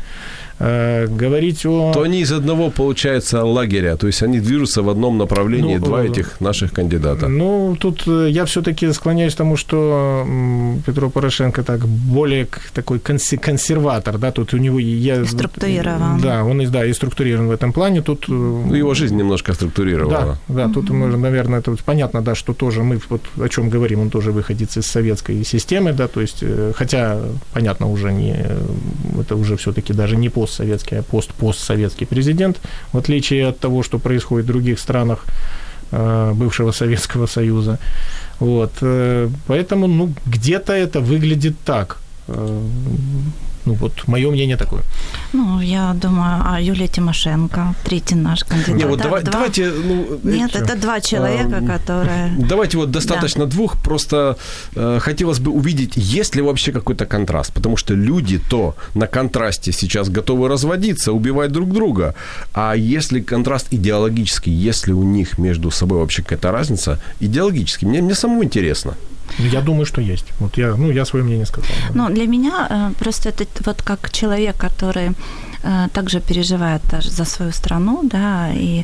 [0.60, 1.92] Э, говорить о...
[1.94, 6.04] То они из одного, получается, лагеря, то есть они движутся в одном направлении, ну, два
[6.04, 7.28] э, этих наших кандидата.
[7.28, 10.26] Ну, тут э, я все-таки склоняюсь к тому, что
[10.86, 14.80] Петро Порошенко так более такой консерватор, да, тут у него...
[14.80, 16.22] Я, структурирован.
[16.22, 18.28] Да, он да, и структурирован в этом плане, тут...
[18.28, 20.38] Ну, его жизнь немножко структурировала.
[20.48, 21.18] Да, да, тут, mm-hmm.
[21.18, 24.86] наверное, это понятно, да, что тоже мы вот о чем говорим, он тоже выходит из
[24.86, 26.44] советской системы, да, то есть,
[26.76, 27.20] хотя,
[27.54, 28.46] понятно, уже не,
[29.20, 32.60] это уже все-таки даже не пост постсоветский, а пост-постсоветский президент,
[32.92, 35.26] в отличие от того, что происходит в других странах
[35.92, 37.80] э, бывшего Советского Союза.
[38.40, 38.72] Вот.
[38.82, 41.98] Э, поэтому, ну, где-то это выглядит так.
[43.66, 44.82] Э, ну вот, мое мнение такое.
[45.34, 48.76] Ну, я думаю, а Юлия Тимошенко, третий наш кандидат.
[48.76, 49.32] Не, вот давай, два...
[49.34, 49.72] давайте...
[49.72, 52.36] Ну, Нет, это, это два человека, а, которые...
[52.38, 53.52] Давайте вот достаточно да.
[53.52, 54.38] двух, просто
[54.76, 59.72] э, хотелось бы увидеть, есть ли вообще какой-то контраст, потому что люди то на контрасте
[59.72, 62.16] сейчас готовы разводиться, убивать друг друга,
[62.54, 68.16] а если контраст идеологический, если у них между собой вообще какая-то разница, идеологически, мне, мне
[68.16, 68.96] самому интересно.
[69.40, 70.26] Я думаю, что есть.
[70.40, 71.70] Вот я, ну, я свое мнение сказал.
[71.96, 75.12] Ну, для меня э, просто это вот как человек, который
[75.94, 78.84] также переживает за свою страну, да, и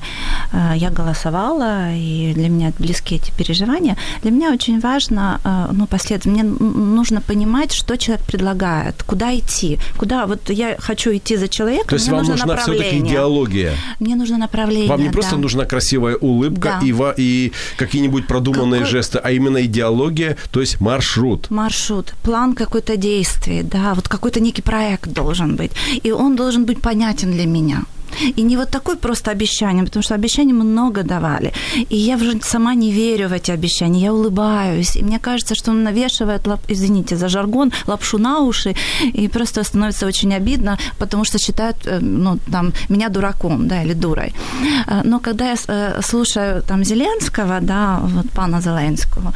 [0.53, 3.97] э, я голосовала, и для меня близки эти переживания.
[4.21, 9.79] Для меня очень важно, э, ну, последовательно, мне нужно понимать, что человек предлагает, куда идти,
[9.97, 13.73] куда, вот я хочу идти за человеком, То есть мне вам нужно нужна все-таки идеология?
[13.99, 15.13] Мне нужно направление, Вам не да.
[15.13, 16.85] просто нужна красивая улыбка да.
[16.85, 18.91] и, и какие-нибудь продуманные Какой...
[18.91, 21.49] жесты, а именно идеология, то есть маршрут.
[21.49, 25.71] Маршрут, план какой-то действий, да, вот какой-то некий проект должен быть,
[26.03, 27.83] и он должен быть понятен для меня.
[28.35, 31.53] И не вот такое просто обещание, потому что обещаний много давали.
[31.89, 34.95] И я уже сама не верю в эти обещания, я улыбаюсь.
[34.95, 38.75] И мне кажется, что он навешивает, лап, извините за жаргон, лапшу на уши,
[39.13, 43.93] и просто становится очень обидно, потому что считают э, ну, там, меня дураком, да, или
[43.93, 44.33] дурой.
[44.87, 49.33] Э, но когда я э, слушаю там Зеленского, да, вот пана Зеленского,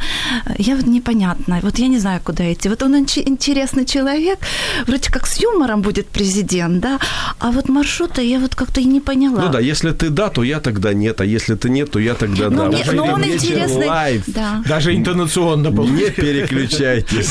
[0.58, 2.68] я вот непонятно, вот я не знаю, куда идти.
[2.68, 4.38] Вот он интересный человек,
[4.86, 6.98] вроде как с юмором будет президент, да,
[7.38, 9.42] а вот маршрута я вот как-то и не поняла.
[9.42, 12.14] Ну да, если ты да, то я тогда нет, а если ты нет, то я
[12.14, 12.78] тогда ну, да.
[12.78, 13.86] Мне, но он интересный.
[13.86, 14.22] Live.
[14.26, 14.62] Да.
[14.66, 15.86] Даже интонационно был.
[15.86, 17.30] Не переключайтесь.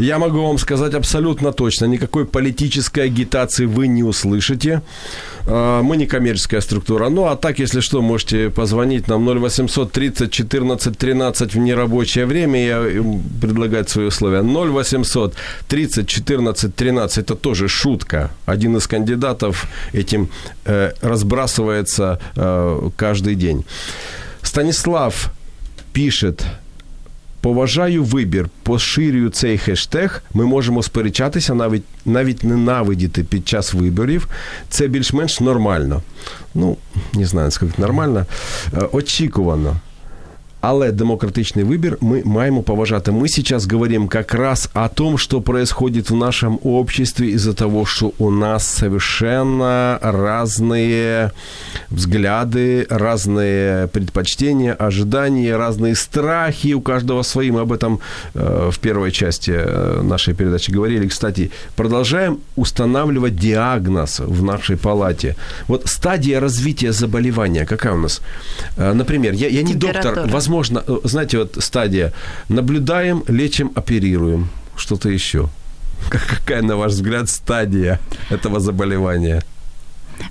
[0.00, 4.80] Я могу вам сказать абсолютно точно, никакой политической агитации вы не услышите.
[5.46, 7.10] А, мы не коммерческая структура.
[7.10, 12.66] Ну, а так, если что, можете позвонить нам 0800 30 14 13 в нерабочее время.
[12.66, 13.04] Я
[13.42, 14.40] предлагать свои условия.
[14.42, 15.34] 0800
[15.68, 18.30] 30 14 13– это тоже шутка.
[18.46, 20.30] Один из кандидатов этим
[20.64, 23.66] э, разбрасывается э, каждый день.
[24.42, 25.30] Станислав
[25.92, 26.46] пишет,
[27.40, 30.22] поважаю вибір, поширюю цей хештег.
[30.34, 34.28] Ми можемо сперечатися, навіть навіть ненавидіти під час виборів.
[34.68, 36.02] Це більш-менш нормально.
[36.54, 36.76] Ну,
[37.14, 38.26] не знаю, скільки нормально.
[38.74, 39.76] Е, Очікувано.
[40.60, 43.10] Але демократичний вибір ми маємо поважати.
[43.10, 48.12] Мы сейчас говорим как раз о том, что происходит в нашем обществе из-за того, что
[48.18, 51.30] у нас совершенно разные
[51.90, 57.50] взгляды, разные предпочтения, ожидания, разные страхи, у каждого свои.
[57.50, 57.98] Мы об этом
[58.34, 61.08] э, в первой части э, нашей передачи говорили.
[61.08, 65.34] Кстати, продолжаем устанавливать диагноз в нашей палате.
[65.68, 68.20] Вот стадия развития заболевания какая у нас?
[68.76, 70.32] Э, например, я, я не доктор, Температура.
[70.50, 72.12] Возможно, э, знаете, вот стадия
[72.48, 75.48] наблюдаем, лечим, оперируем, что-то еще.
[76.10, 77.98] Как- Какая, на ваш взгляд, стадия
[78.30, 79.42] этого заболевания?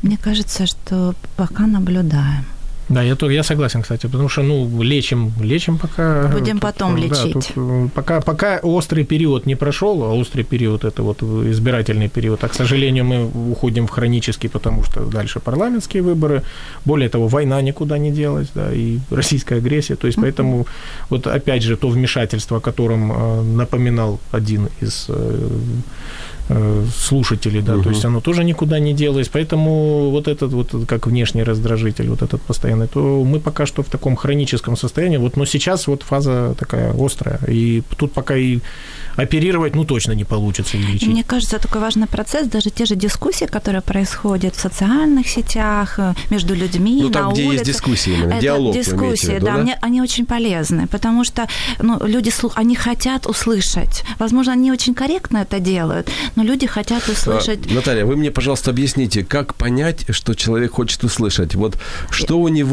[0.03, 2.45] Мне кажется, что пока наблюдаем.
[2.89, 6.27] Да, я, я согласен, кстати, потому что, ну, лечим, лечим пока...
[6.27, 7.33] Будем Тут, потом да, лечить.
[7.33, 12.43] тут, э, пока, пока острый период не прошел, а острый период– это вот избирательный период,
[12.43, 16.41] а, к сожалению, мы уходим в хронический, потому что дальше парламентские выборы,
[16.85, 20.65] более того, война никуда не делась, да, и российская агрессия, то есть поэтому
[21.09, 25.49] вот опять же то вмешательство, о котором э, напоминал один из э,
[26.49, 31.07] э, слушателей, да, то есть оно тоже никуда не делось, поэтому вот этот вот как
[31.07, 32.41] внешний раздражитель, вот этот
[32.79, 36.93] постоянный, то мы пока что в таком хроническом состоянии, вот, но сейчас вот фаза такая
[36.93, 38.59] острая, и тут пока и
[39.15, 41.09] оперировать, ну, точно не получится и лечить.
[41.09, 46.13] мне кажется, такой важный процесс, даже те же дискуссии, которые происходят в социальных сетях, э,
[46.29, 47.65] между людьми, Ну, там, на где есть улице.
[47.65, 49.63] дискуссии именно, Это диалог дискуссии, виду, да, да?
[49.63, 51.47] Мне, они очень полезны, потому что
[51.81, 54.03] ну, люди, они хотят услышать.
[54.19, 57.59] Возможно, они очень корректно это делают, но люди хотят услышать.
[57.71, 61.55] А, Наталья, вы мне, пожалуйста, объясните, как понять, что человек хочет услышать?
[61.55, 61.77] Вот
[62.11, 62.68] что у него,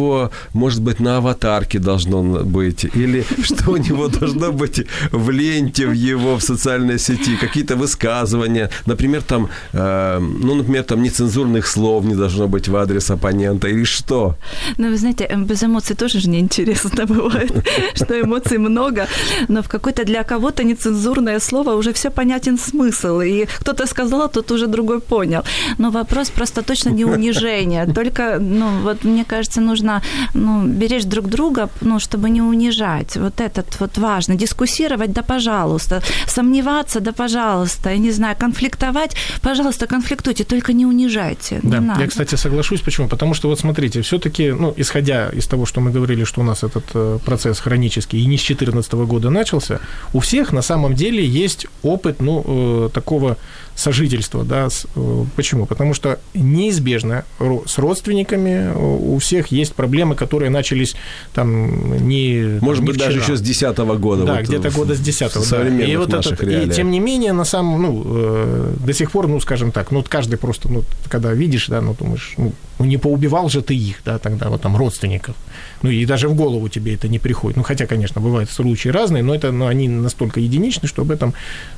[0.52, 5.92] может быть, на аватарке должно быть, или что у него должно быть в ленте в
[5.92, 12.14] его в социальной сети, какие-то высказывания, например, там, э, ну, например, там нецензурных слов не
[12.14, 14.34] должно быть в адрес оппонента, или что?
[14.78, 17.52] Ну, вы знаете, э, без эмоций тоже же неинтересно бывает,
[17.94, 19.06] что эмоций много,
[19.48, 24.28] но в какое-то для кого-то нецензурное слово уже все понятен смысл, и кто-то сказал, а
[24.28, 25.42] тот уже другой понял.
[25.78, 29.85] Но вопрос просто точно не унижение, только, ну, вот мне кажется, нужно,
[30.34, 33.16] ну, беречь друг друга, ну, чтобы не унижать.
[33.16, 34.34] Вот этот вот важно.
[34.34, 36.02] Дискуссировать, да, пожалуйста.
[36.26, 37.90] Сомневаться, да, пожалуйста.
[37.90, 41.60] Я не знаю, конфликтовать, пожалуйста, конфликтуйте, только не унижайте.
[41.62, 42.80] Да, не я, кстати, соглашусь.
[42.80, 43.08] Почему?
[43.08, 46.64] Потому что, вот смотрите, все-таки, ну, исходя из того, что мы говорили, что у нас
[46.64, 49.80] этот э, процесс хронический и не с 2014 года начался,
[50.12, 53.36] у всех на самом деле есть опыт, ну, э, такого
[53.76, 55.66] сожительства, да, э, почему?
[55.66, 57.24] Потому что неизбежно
[57.66, 60.96] с родственниками э, у всех есть проблемы, которые начались
[61.34, 63.34] там не Может не быть, даже вчера.
[63.34, 64.24] еще с 10 года.
[64.24, 67.00] Да, вот, где-то в- года с 10 в современных И вот этот, и тем не
[67.00, 70.82] менее, на самом, ну, э, до сих пор, ну, скажем так, ну, каждый просто, ну,
[71.08, 74.62] когда видишь, да, ну, думаешь, ну, ну, не поубивал же ты их, да, тогда, вот
[74.62, 75.34] там, родственников.
[75.82, 77.56] Ну, и даже в голову тебе это не приходит.
[77.56, 81.34] Ну, хотя, конечно, бывают случаи разные, но это, ну, они настолько единичны, что об этом...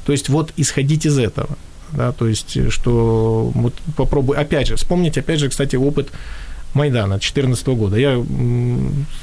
[0.06, 1.48] То есть вот исходить из этого,
[1.92, 6.08] да, то есть, э, что вот попробуй, опять же, вспомнить, опять же, кстати, опыт
[6.74, 7.96] Майдана 2014 года.
[7.96, 8.24] Я,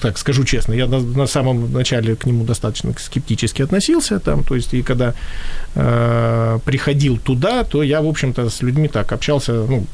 [0.02, 4.56] так скажу честно, я на, на самом начале к нему достаточно скептически относился, там, то
[4.56, 5.14] есть, и когда
[5.76, 9.86] э, приходил туда, то я, в общем-то, с людьми так общался, ну,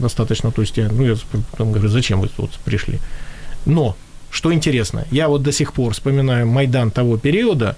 [0.00, 1.16] достаточно, то есть, я, ну, я
[1.50, 3.00] потом говорю, зачем вы тут пришли?
[3.66, 3.96] Но,
[4.30, 7.76] что интересно, я вот до сих пор вспоминаю Майдан того периода,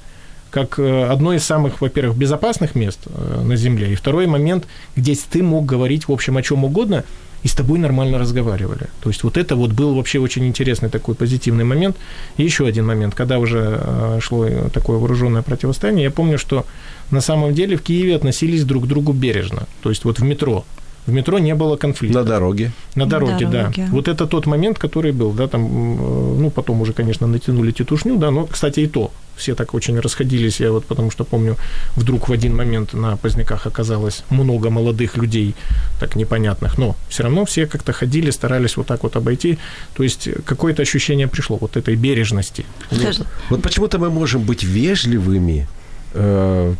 [0.50, 5.14] как э, одно из самых, во-первых, безопасных мест э, на Земле, и второй момент, где
[5.14, 7.04] ты мог говорить, в общем, о чем угодно,
[7.42, 8.88] и с тобой нормально разговаривали.
[9.00, 11.96] То есть вот это вот был вообще очень интересный такой позитивный момент.
[12.38, 16.66] И еще один момент, когда уже э, шло такое вооруженное противостояние, я помню, что
[17.10, 19.68] на самом деле в Киеве относились друг к другу бережно.
[19.82, 20.64] То есть вот в метро.
[21.06, 22.18] В метро не было конфликта.
[22.18, 22.72] На дороге.
[22.94, 23.62] На дороге, На да.
[23.62, 23.88] дороге.
[23.90, 28.16] Вот это тот момент, который был, да, там, э, ну, потом уже, конечно, натянули тетушню,
[28.16, 31.56] да, но, кстати, и то, все так очень расходились, я вот потому что помню,
[31.94, 35.54] вдруг в один момент на поздняках оказалось много молодых людей,
[36.00, 39.58] так непонятных, но все равно все как-то ходили, старались вот так вот обойти,
[39.94, 42.64] то есть какое-то ощущение пришло вот этой бережности.
[42.90, 45.68] Скажи, Вот почему-то мы можем быть вежливыми,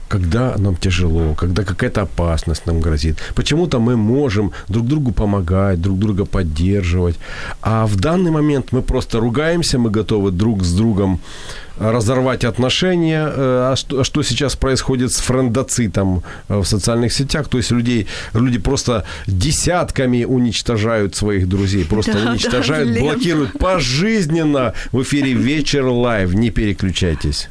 [0.09, 3.19] когда нам тяжело, когда какая-то опасность нам грозит.
[3.35, 7.19] Почему-то мы можем друг другу помогать, друг друга поддерживать.
[7.63, 11.21] А в данный момент мы просто ругаемся, мы готовы друг с другом
[11.79, 13.27] разорвать отношения.
[13.37, 17.49] Э, А что, а что сейчас происходит с френдоцидом э, в социальных сетях?
[17.49, 23.03] То есть людей, люди просто десятками уничтожают своих друзей, просто Да, да, уничтожают, Лен.
[23.05, 26.35] блокируют пожизненно в эфире «Вечер Live».
[26.35, 27.49] Не переключайтесь.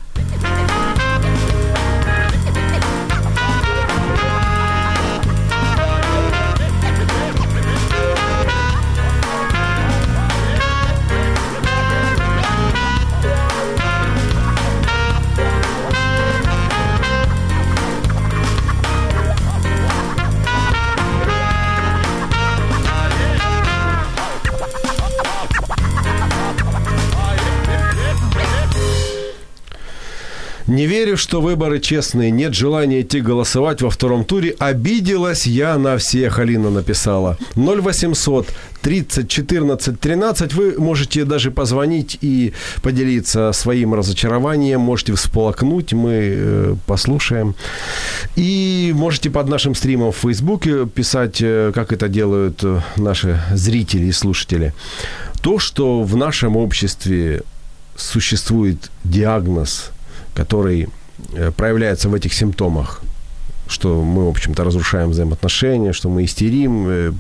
[31.15, 32.29] Верю, что выборы честные.
[32.29, 34.53] Нет желания идти голосовать во втором туре.
[34.59, 37.37] Обиделась я на всех, Алина написала.
[37.55, 38.47] 0800
[38.81, 40.53] 30 14 13.
[40.53, 42.51] Вы можете даже позвонить и
[42.81, 44.81] поделиться своим разочарованием.
[44.81, 47.55] Можете всплакнуть, мы э, послушаем.
[48.35, 54.07] И можете под нашим стримом в Фейсбуке писать, э, как это делают э, наши зрители
[54.07, 54.73] и слушатели.
[55.41, 57.43] То, что в нашем обществе
[57.95, 59.91] существует диагноз,
[60.33, 60.89] который
[61.55, 63.01] проявляется в этих симптомах,
[63.67, 67.11] что мы, в общем-то, разрушаем взаимоотношения, что мы истерим, э,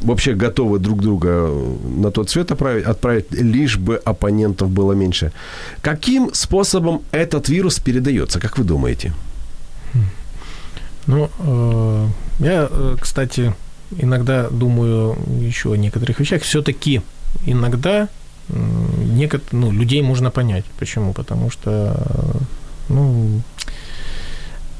[0.00, 1.50] вообще готовы друг друга
[1.96, 5.32] на тот свет отправить, отправить, лишь бы оппонентов было меньше.
[5.82, 9.12] Каким способом этот вирус передается, как вы думаете?
[11.06, 12.06] Ну, э,
[12.38, 13.54] я, э, кстати,
[13.98, 16.42] иногда думаю еще о некоторых вещах.
[16.42, 17.02] Все-таки
[17.46, 18.08] иногда
[18.48, 20.64] некот, ну, людей можно понять.
[20.78, 21.12] Почему?
[21.12, 21.96] Потому что,
[22.90, 23.42] ну,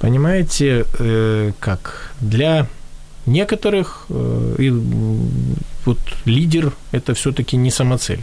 [0.01, 2.67] понимаете, э, как для
[3.27, 4.71] некоторых э, и,
[5.85, 8.21] вот лидер это все-таки не самоцель.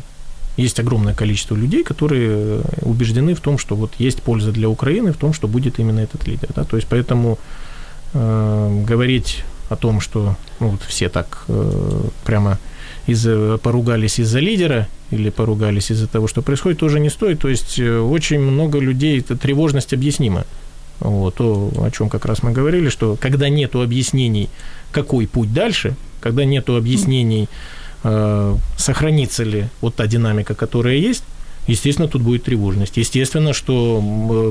[0.57, 5.17] Есть огромное количество людей, которые убеждены в том, что вот есть польза для Украины в
[5.17, 6.49] том, что будет именно этот лидер.
[6.55, 6.63] Да?
[6.63, 7.37] То есть поэтому
[8.13, 12.57] э, говорить о том, что ну, вот все так э, прямо
[13.07, 13.25] из
[13.61, 17.39] поругались из-за лидера или поругались из-за того, что происходит, тоже не стоит.
[17.39, 20.45] То есть э, очень много людей, это тревожность объяснима.
[20.99, 24.49] Вот, то, о чем как раз мы говорили, что когда нет объяснений,
[24.91, 27.47] какой путь дальше, когда нет объяснений,
[28.03, 31.23] э, сохранится ли вот та динамика, которая есть,
[31.67, 32.97] естественно, тут будет тревожность.
[32.97, 34.01] Естественно, что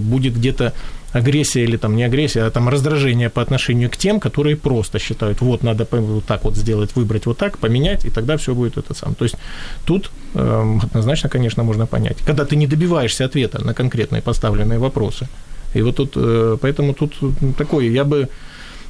[0.03, 0.73] будет где-то
[1.13, 5.41] агрессия или там не агрессия, а там раздражение по отношению к тем, которые просто считают,
[5.41, 8.95] вот надо вот так вот сделать, выбрать вот так, поменять, и тогда все будет это
[8.95, 9.15] сам.
[9.15, 9.37] То есть
[9.85, 12.19] тут э, однозначно, конечно, можно понять.
[12.27, 15.29] Когда ты не добиваешься ответа на конкретные поставленные вопросы.
[15.75, 17.15] И вот тут, э, поэтому тут
[17.57, 18.29] такой, я бы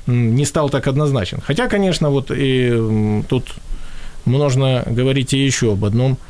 [0.07, 1.41] не стал так однозначен.
[1.41, 3.45] Хотя, конечно, вот и тут
[4.25, 6.19] можно говорить и еще об одном–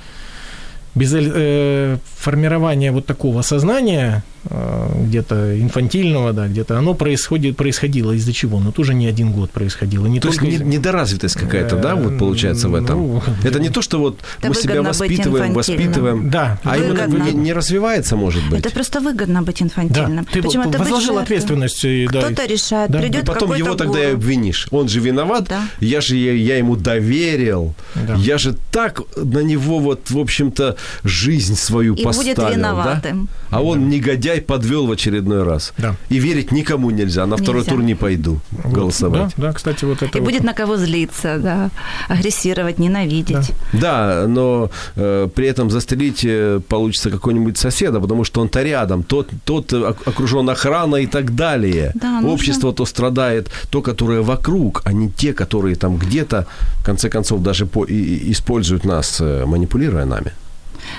[0.97, 8.61] без э, формирования вот такого сознания, где-то инфантильного, да, где-то оно происходит, происходило из-за чего?
[8.61, 10.07] Ну, тоже не один год происходило.
[10.07, 10.47] Не то только...
[10.47, 12.99] есть недоразвитость какая-то, да, вот получается в этом?
[12.99, 17.15] Ну, Это не то, что вот мы себя воспитываем, воспитываем, да, а выгодно.
[17.15, 18.61] именно не, не развивается, может быть.
[18.61, 20.25] Это просто выгодно быть инфантильным.
[20.25, 20.31] Да.
[20.33, 21.85] Ты Почему это возложил ответственность.
[22.13, 22.23] Да.
[22.23, 23.01] Кто-то решает, да.
[23.01, 24.69] придет И потом его тогда и обвинишь.
[24.71, 25.63] Он же виноват, да.
[25.81, 28.15] я же я, я ему доверил, да.
[28.15, 32.35] я же так на него вот, в общем-то, жизнь свою и поставил.
[32.35, 33.29] будет виноватым.
[33.51, 33.57] Да?
[33.59, 33.87] А он, да.
[33.97, 35.72] негодяй, подвел в очередной раз.
[35.78, 35.97] Да.
[36.09, 37.26] И верить никому нельзя.
[37.26, 38.72] На второй тур не пойду вот.
[38.72, 39.34] голосовать.
[39.37, 40.30] Да, да, кстати, вот это И вот.
[40.30, 41.70] будет на кого злиться, да,
[42.09, 43.53] агрессировать, ненавидеть.
[43.72, 49.03] Да, да но э, при этом застрелить э, получится какой-нибудь соседа, потому что он-то рядом,
[49.03, 51.93] тот, тот окружен охраной и так далее.
[51.95, 56.47] Да, Общество то страдает, то, которое вокруг, а не те, которые там где-то,
[56.80, 60.32] в конце концов, даже по, и, используют нас, э, манипулируя нами.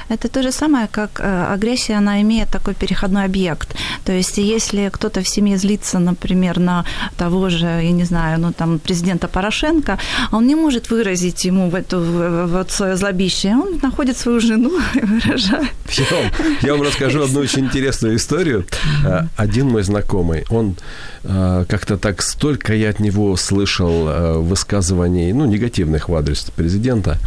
[0.09, 3.75] Это то же самое, как э, агрессия, она имеет такой переходной объект.
[4.05, 6.85] То есть, если кто-то в семье злится, например, на
[7.17, 9.99] того же, я не знаю, ну там президента Порошенко,
[10.31, 11.99] он не может выразить ему в эту
[12.47, 13.49] вот свое злобище.
[13.49, 15.71] Он находит свою жену и выражает.
[15.89, 18.65] Я вам, я вам расскажу одну очень интересную историю.
[19.05, 20.75] Э, один мой знакомый, он
[21.23, 24.07] э, как-то так столько я от него слышал
[24.41, 27.17] высказываний, ну, негативных в адрес президента.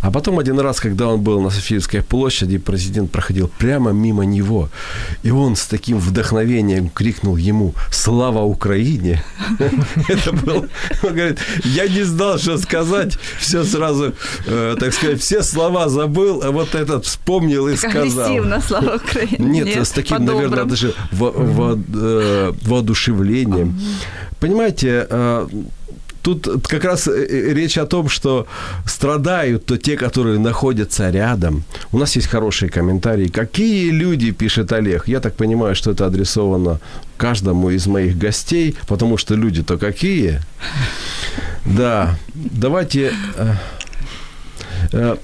[0.00, 4.68] А потом один раз, когда он был на Софиевской площади президент проходил прямо мимо него,
[5.22, 9.22] и он с таким вдохновением крикнул ему «Слава Украине!»
[10.08, 10.68] Это было...
[11.02, 14.14] Он говорит, я не знал, что сказать, все сразу,
[14.46, 18.26] э, так сказать, все слова забыл, а вот этот вспомнил и сказал.
[18.26, 19.62] Агрессивно, слава Украине.
[19.64, 23.78] Нет, с таким, наверное, даже э, воодушевлением.
[24.40, 25.48] Понимаете, э,
[26.22, 28.46] тут как раз э, э, речь о том, что
[28.86, 31.64] страдают то те, которые находятся рядом.
[31.92, 33.28] У нас есть хорошие комментарии.
[33.28, 35.08] Какие люди, пишет Олег.
[35.08, 36.80] Я так понимаю, что это адресовано
[37.16, 40.40] каждому из моих гостей, потому что люди-то какие.
[41.64, 43.52] Да, давайте э,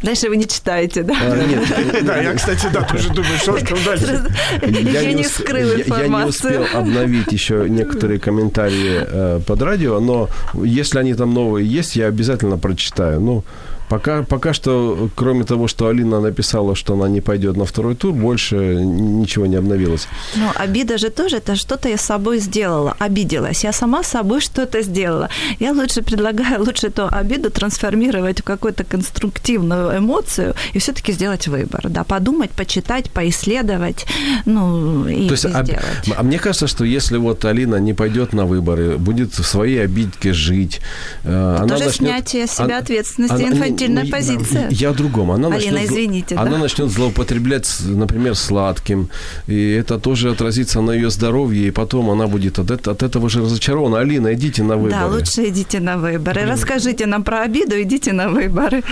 [0.02, 1.14] дальше вы не читаете, да?
[1.20, 1.62] А, нет.
[2.04, 4.24] Да, я, кстати, да, тоже думаю, что там дальше.
[4.62, 6.52] Я не скрыл информацию.
[6.52, 11.66] Я не успел обновить еще некоторые комментарии э, под радио, но если они там новые
[11.66, 13.20] есть, я обязательно прочитаю.
[13.20, 13.44] Ну,
[13.88, 18.12] Пока, пока что, кроме того, что Алина написала, что она не пойдет на второй тур,
[18.12, 20.08] больше ничего не обновилось.
[20.36, 23.64] Ну, обида же тоже, это что-то я с собой сделала, обиделась.
[23.64, 25.28] Я сама с собой что-то сделала.
[25.60, 31.82] Я лучше предлагаю, лучше эту обиду трансформировать в какую-то конструктивную эмоцию и все-таки сделать выбор.
[31.88, 34.06] Да, подумать, почитать, поисследовать,
[34.46, 35.66] ну, и, То есть, и об...
[35.66, 35.84] сделать.
[36.16, 40.32] А мне кажется, что если вот Алина не пойдет на выборы, будет в своей обидке
[40.32, 40.80] жить,
[41.24, 42.08] э, она Тоже начнет...
[42.08, 44.68] снятие с себя она- ответственности, она- инфантильная ну, позиция.
[44.70, 45.30] Я о другом.
[45.30, 46.58] Она Алина, начнет, извините, Она да?
[46.58, 49.08] начнет злоупотреблять, например, сладким,
[49.46, 53.42] и это тоже отразится на ее здоровье, и потом она будет от, от этого же
[53.42, 53.98] разочарована.
[53.98, 55.00] Алина, идите на выборы.
[55.00, 56.44] Да, лучше идите на выборы.
[56.46, 58.82] Расскажите нам про обиду, идите на выборы.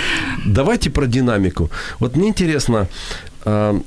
[0.45, 1.70] Давайте про динамику.
[1.99, 2.89] Вот мне интересно,
[3.45, 3.80] а,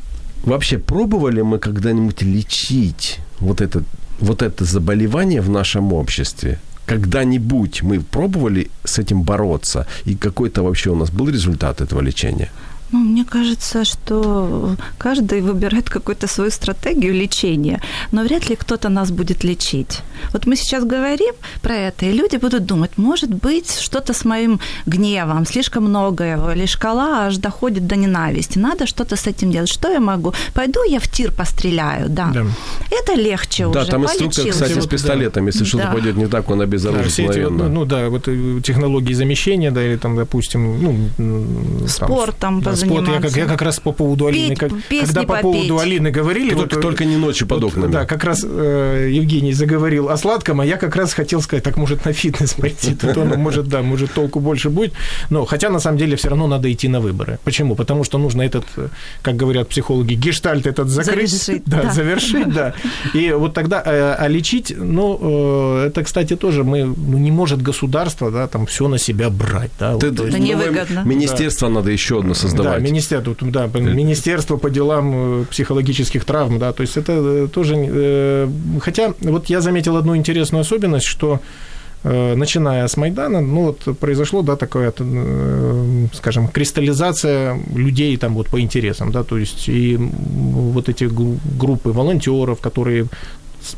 [0.43, 3.83] вообще пробовали мы когда-нибудь лечить вот это,
[4.19, 6.59] вот это заболевание в нашем обществе?
[6.85, 9.87] Когда-нибудь мы пробовали с этим бороться?
[10.05, 12.49] И какой-то вообще у нас был результат этого лечения?
[12.91, 17.81] Ну, мне кажется, что каждый выбирает какую-то свою стратегию лечения,
[18.11, 20.01] но вряд ли кто-то нас будет лечить.
[20.33, 24.59] Вот мы сейчас говорим про это, и люди будут думать, может быть, что-то с моим
[24.85, 28.59] гневом, слишком много его, или шкала аж доходит до ненависти.
[28.59, 29.69] Надо что-то с этим делать.
[29.69, 30.33] Что я могу?
[30.53, 32.31] Пойду я в тир постреляю, да.
[32.33, 32.45] Да.
[32.91, 33.91] Это легче да, уже.
[33.91, 34.65] там инструктор, полечился.
[34.65, 35.47] кстати, с пистолетом.
[35.47, 35.65] Если Да.
[35.65, 38.61] что-то пойдет не так, он Да, обезоружит все эти, вот, ну, ну да, вот э,
[38.63, 41.87] технологии замещения, да, или там, допустим, ну, м,
[42.39, 43.07] там, Да, спорт.
[43.07, 45.43] Я как, я как раз по поводу Алины, Петь, как- песни когда по попеть.
[45.43, 47.91] поводу Алины говорили, только, вот, э, только не ночью под вот, окнами.
[47.91, 51.77] Да, как раз э, Евгений заговорил о сладком, а я как раз хотел сказать, так
[51.77, 54.93] может на фитнес пойти, то, ну, может, да, может толку больше будет.
[55.29, 57.39] Но хотя на самом деле все равно надо идти на выборы.
[57.43, 57.75] Почему?
[57.75, 58.87] Потому что нужно этот, э,
[59.21, 61.91] как говорят психологи, гештальт этот закрыть, Завершить, да, да.
[61.91, 62.73] завершить, да.
[63.13, 65.19] И вот тогда, э, а лечить, ну,
[65.83, 69.71] э, это, кстати, тоже мы, ну, не может государство, да, там все на себя брать,
[69.79, 69.93] да.
[69.93, 71.03] вот, Это новое невыгодно.
[71.05, 72.64] Министерство надо еще одно создавать.
[72.71, 77.75] Да, министерство, да, министерство по делам э, психологических травм, да, то есть это э, тоже,
[77.77, 78.49] э,
[78.81, 81.39] хотя вот я заметил одну интересную особенность, что
[82.03, 88.47] э, начиная с Майдана, ну вот произошло, да, такое, э, скажем, кристаллизация людей там вот
[88.47, 93.07] по интересам, да, то есть и вот эти гру- группы волонтеров, которые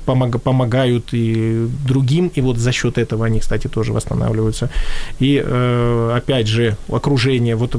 [0.05, 4.69] помог- помогают и другим, и вот за счет этого они, кстати, тоже восстанавливаются.
[5.19, 7.75] И э, опять же, окружение, вот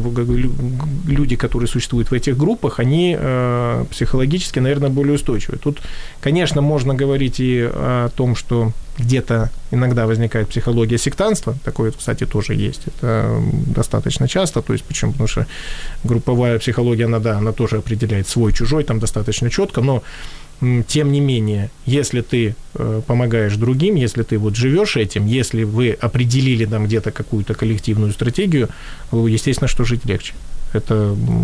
[1.06, 5.58] люди, которые существуют в этих группах, они э, психологически, наверное, более устойчивы.
[5.58, 5.78] Тут,
[6.20, 12.54] конечно, можно говорить и о том, что где-то иногда возникает психология сектанства, такое, кстати, тоже
[12.54, 12.82] есть.
[12.86, 15.12] Это достаточно часто, то есть почему?
[15.12, 15.46] Потому что
[16.04, 20.02] групповая психология, она, да, она тоже определяет свой-чужой, там достаточно четко, но
[20.60, 25.92] тем не менее, если ты э, помогаешь другим, если ты вот живешь этим, если вы
[25.92, 28.68] определили там где-то какую-то коллективную стратегию,
[29.12, 30.34] э, естественно, что жить легче.
[30.74, 30.94] Это,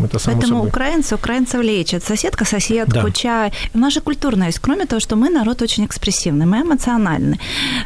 [0.04, 0.68] это само Поэтому собой.
[0.68, 2.04] украинцы украинцев лечат.
[2.04, 3.10] Соседка, соседку, Да.
[3.10, 3.52] чай.
[3.74, 4.58] У нас же культурно есть.
[4.58, 7.38] Кроме того, что мы народ очень экспрессивный, мы эмоциональный.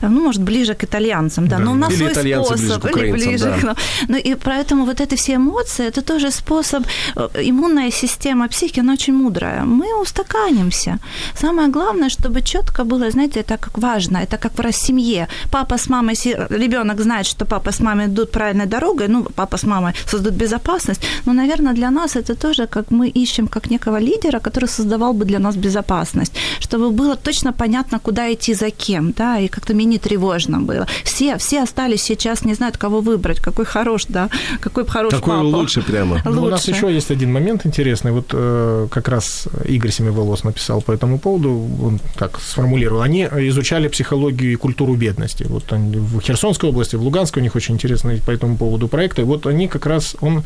[0.02, 1.56] Ну, может, ближе к итальянцам, да.
[1.58, 1.64] Да.
[1.64, 2.66] Но у нас Или свой итальянцы способ.
[2.66, 3.58] ближе к или украинцам, ближе да.
[3.58, 3.76] к нам.
[4.08, 6.84] Ну, и поэтому вот эти все эмоции, это тоже способ.
[7.16, 9.64] э, Иммунная система психики, она очень мудрая.
[9.64, 10.98] Мы устаканимся.
[11.34, 15.26] Самое главное, чтобы четко было, знаете, это как важно, это как в семье.
[15.50, 16.14] Папа с мамой,
[16.50, 21.00] ребенок знает, что папа с мамой идут правильной дорогой, ну, папа с мамой создают безопасность,
[21.28, 25.26] но, наверное, для нас это тоже, как мы ищем как некого лидера, который создавал бы
[25.26, 29.98] для нас безопасность, чтобы было точно понятно, куда идти за кем, да, и как-то менее
[29.98, 30.86] тревожно было.
[31.04, 35.56] Все, все остались сейчас, не знают, кого выбрать, какой хорош, да, какой хорош Какой папа.
[35.56, 36.22] лучше прямо.
[36.24, 36.70] Ну, у нас Лучше.
[36.86, 38.12] еще есть один момент интересный.
[38.12, 41.50] Вот э, как раз Игорь Семиволос написал по этому поводу,
[41.82, 43.02] он так сформулировал.
[43.02, 45.44] Они изучали психологию и культуру бедности.
[45.48, 49.24] Вот они в Херсонской области, в Луганской у них очень интересный по этому поводу проекты.
[49.24, 50.42] Вот они как раз, он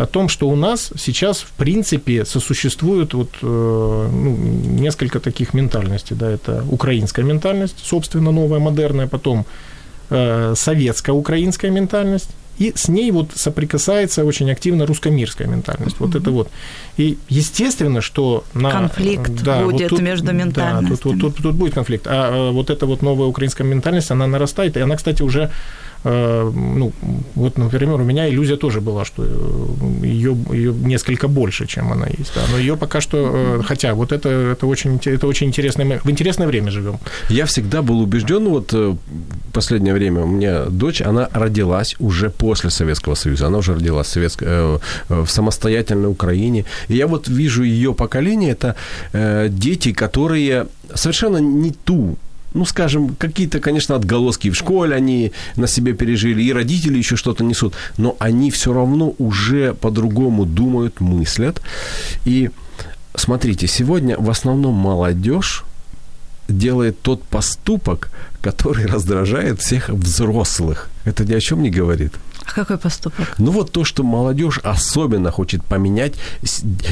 [0.00, 4.36] о том, что у нас сейчас, в принципе, сосуществует вот, э, ну,
[4.80, 6.16] несколько таких ментальностей.
[6.16, 6.30] Да?
[6.30, 9.44] Это украинская ментальность, собственно, новая, модерная, потом
[10.10, 12.30] э, советско-украинская ментальность,
[12.60, 15.96] и с ней вот соприкасается очень активно русско-мирская ментальность.
[15.98, 16.50] Вот это вот.
[16.98, 18.70] И естественно, что на...
[18.70, 20.96] Конфликт будет между Да, тут, ментальностями.
[20.96, 22.06] тут, тут, тут будет конфликт.
[22.06, 25.50] А э, вот эта вот новая украинская ментальность, она нарастает, и она, кстати, уже э,
[26.04, 26.92] ну,
[27.34, 29.24] вот, например, у меня иллюзия тоже была, что
[30.02, 32.32] ее, ее несколько больше, чем она есть.
[32.34, 32.42] Да.
[32.50, 36.46] Но ее пока что, э, хотя вот это, это, очень, это очень интересное, в интересное
[36.46, 36.98] время живем.
[37.28, 38.96] Я всегда был убежден, вот э,
[39.52, 44.18] последнее время у меня дочь, она родилась уже после Советского Союза, она уже родилась в,
[44.18, 44.78] э, э,
[45.08, 46.64] в самостоятельной Украине.
[46.88, 48.74] И я вот вижу ее поколение, это
[49.12, 52.16] э, дети, которые совершенно не ту
[52.54, 57.44] ну, скажем, какие-то, конечно, отголоски в школе они на себе пережили, и родители еще что-то
[57.44, 61.62] несут, но они все равно уже по-другому думают, мыслят.
[62.24, 62.50] И
[63.14, 65.64] смотрите, сегодня в основном молодежь
[66.48, 70.90] делает тот поступок, который раздражает всех взрослых.
[71.04, 72.14] Это ни о чем не говорит.
[72.44, 73.34] А какой поступок?
[73.38, 76.14] Ну вот то, что молодежь особенно хочет поменять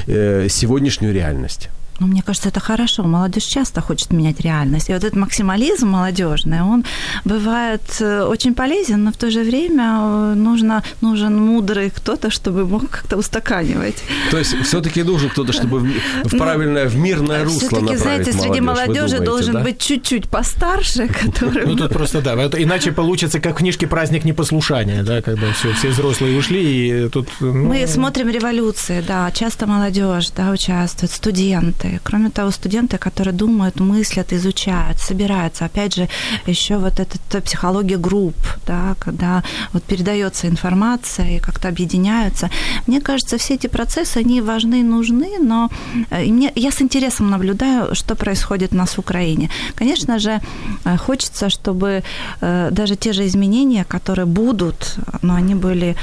[0.06, 1.68] э, сегодняшнюю реальность.
[2.00, 3.02] Ну, мне кажется, это хорошо.
[3.02, 4.88] Молодежь часто хочет менять реальность.
[4.88, 6.84] И вот этот максимализм молодежный, он
[7.24, 12.66] бывает э, очень полезен, но в то же время э, нужно, нужен мудрый кто-то, чтобы
[12.66, 13.96] мог как-то устаканивать.
[14.30, 18.60] То есть все-таки нужен кто-то, чтобы в, ну, правильное, в мирное русло Все-таки, знаете, среди
[18.60, 19.62] молодежи должен да?
[19.64, 21.66] быть чуть-чуть постарше, который...
[21.66, 25.88] Ну, тут просто, да, иначе получится, как в книжке «Праздник непослушания», да, когда все, все
[25.88, 27.28] взрослые ушли, и тут...
[27.40, 27.52] Ну...
[27.52, 32.00] Мы смотрим революции, да, часто молодежь, да, участвует, студенты, студенты.
[32.04, 35.64] Кроме того, студенты, которые думают, мыслят, изучают, собираются.
[35.64, 36.08] Опять же,
[36.46, 38.36] еще вот эта психология групп,
[38.66, 42.50] да, когда вот передается информация и как-то объединяются.
[42.86, 45.68] Мне кажется, все эти процессы, они важны и нужны, но
[46.10, 49.50] э, мне, я с интересом наблюдаю, что происходит у нас в Украине.
[49.74, 50.40] Конечно же,
[50.84, 52.02] э, хочется, чтобы
[52.40, 55.94] э, даже те же изменения, которые будут, но они были,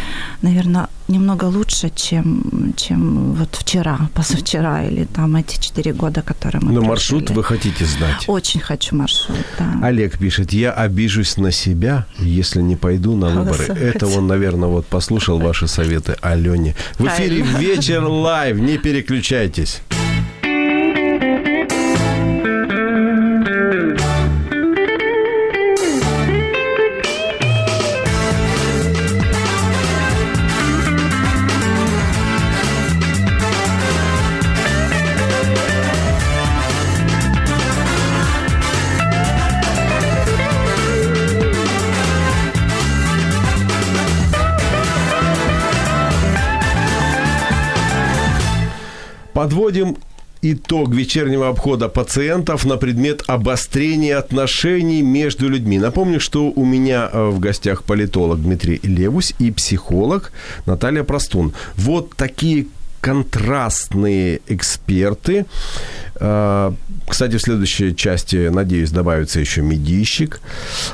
[0.42, 6.68] наверное, немного лучше, чем, чем вот вчера, позавчера или там эти четыре года, которые мы
[6.72, 6.90] Но прожили.
[6.90, 8.24] маршрут вы хотите знать?
[8.28, 9.66] Очень хочу маршрут, да.
[9.84, 13.66] Олег пишет, я обижусь на себя, если не пойду на выборы.
[13.66, 16.76] Это он, наверное, вот послушал ваши советы Алене.
[16.98, 19.82] В эфире «Вечер Live», не переключайтесь.
[49.46, 49.98] Подводим
[50.42, 55.78] итог вечернего обхода пациентов на предмет обострения отношений между людьми.
[55.78, 60.32] Напомню, что у меня э, в гостях политолог Дмитрий Левусь и психолог
[60.66, 61.54] Наталья Простун.
[61.76, 62.66] Вот такие
[63.02, 65.46] контрастные эксперты.
[67.08, 70.42] Кстати, в следующей части, надеюсь, добавится еще медийщик.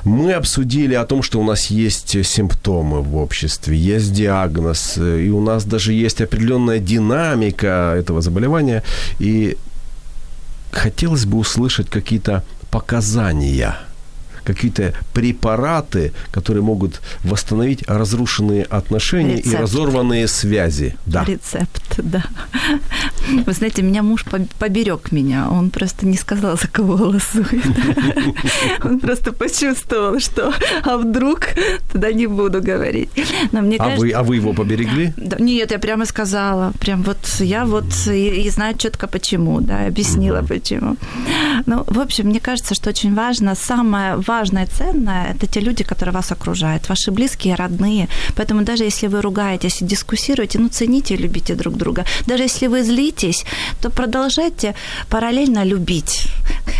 [0.04, 5.42] Мы обсудили о том, что у нас есть симптомы в обществе, есть диагноз, и у
[5.42, 8.84] нас даже есть определенная динамика этого заболевания.
[9.20, 9.58] И
[10.72, 13.78] хотелось бы услышать какие-то показания–
[14.44, 19.54] какие-то препараты, которые могут восстановить разрушенные отношения Рецепт.
[19.54, 20.96] и разорванные связи.
[21.06, 21.24] Да.
[21.26, 22.24] Рецепт, да.
[23.46, 24.26] Вы знаете, меня муж
[24.60, 25.50] поберег меня.
[25.50, 27.50] Он просто не сказал, за кого голосует.
[28.84, 31.50] Он просто почувствовал, что а вдруг
[31.92, 33.10] туда не буду говорить.
[33.52, 34.02] Но мне а, кажется...
[34.02, 35.14] вы, а вы его поберегли?
[35.40, 36.74] Нет, я прямо сказала.
[36.80, 40.98] Прям вот я вот и, и знаю четко почему, да, объяснила почему.
[41.66, 44.31] Ну, в общем, мне кажется, что очень важно, самое важное,
[44.66, 48.08] ценное– это те люди, которые вас окружают, ваши близкие, родные.
[48.36, 52.06] Поэтому даже если вы ругаетесь и дискуссируете, ну, цените и любите друг друга.
[52.28, 53.46] Даже если вы злитесь,
[53.82, 54.74] то продолжайте
[55.10, 56.28] параллельно любить.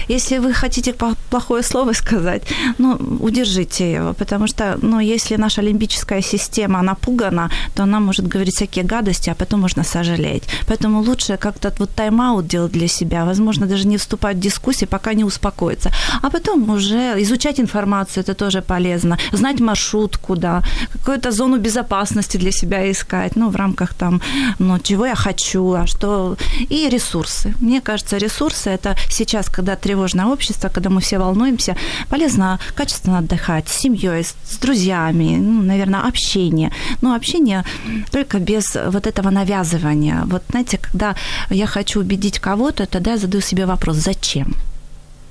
[0.10, 0.94] Если вы хотите
[1.30, 2.44] плохое слово сказать,
[2.78, 8.56] ну, удержите его, потому что, ну, если наша лимбическая система напугана, то она может говорить
[8.56, 10.44] всякие гадости, а потом можно сожалеть.
[10.68, 15.14] Поэтому лучше как-то вот тайм-аут делать для себя, возможно, даже не вступать в дискуссии, пока
[15.14, 15.92] не успокоится.
[16.22, 19.18] А потом уже изучать информацию, это тоже полезно.
[19.32, 20.62] Знать маршрут куда,
[20.94, 24.22] какую-то зону безопасности для себя искать, ну, в рамках там,
[24.60, 26.38] ну, чего я хочу, а что...
[26.70, 27.54] И ресурсы.
[27.62, 31.76] Мне кажется, ресурсы– это сейчас, когда тревожное общество, когда мы все волнуемся,
[32.10, 36.72] полезно качественно отдыхать с семьей, с друзьями, ну, наверное, общение.
[37.02, 37.64] Но общение
[38.12, 40.24] только без вот этого навязывания.
[40.26, 41.16] Вот, знаете, когда
[41.50, 44.54] я хочу убедить кого-то, тогда я задаю себе вопрос, зачем?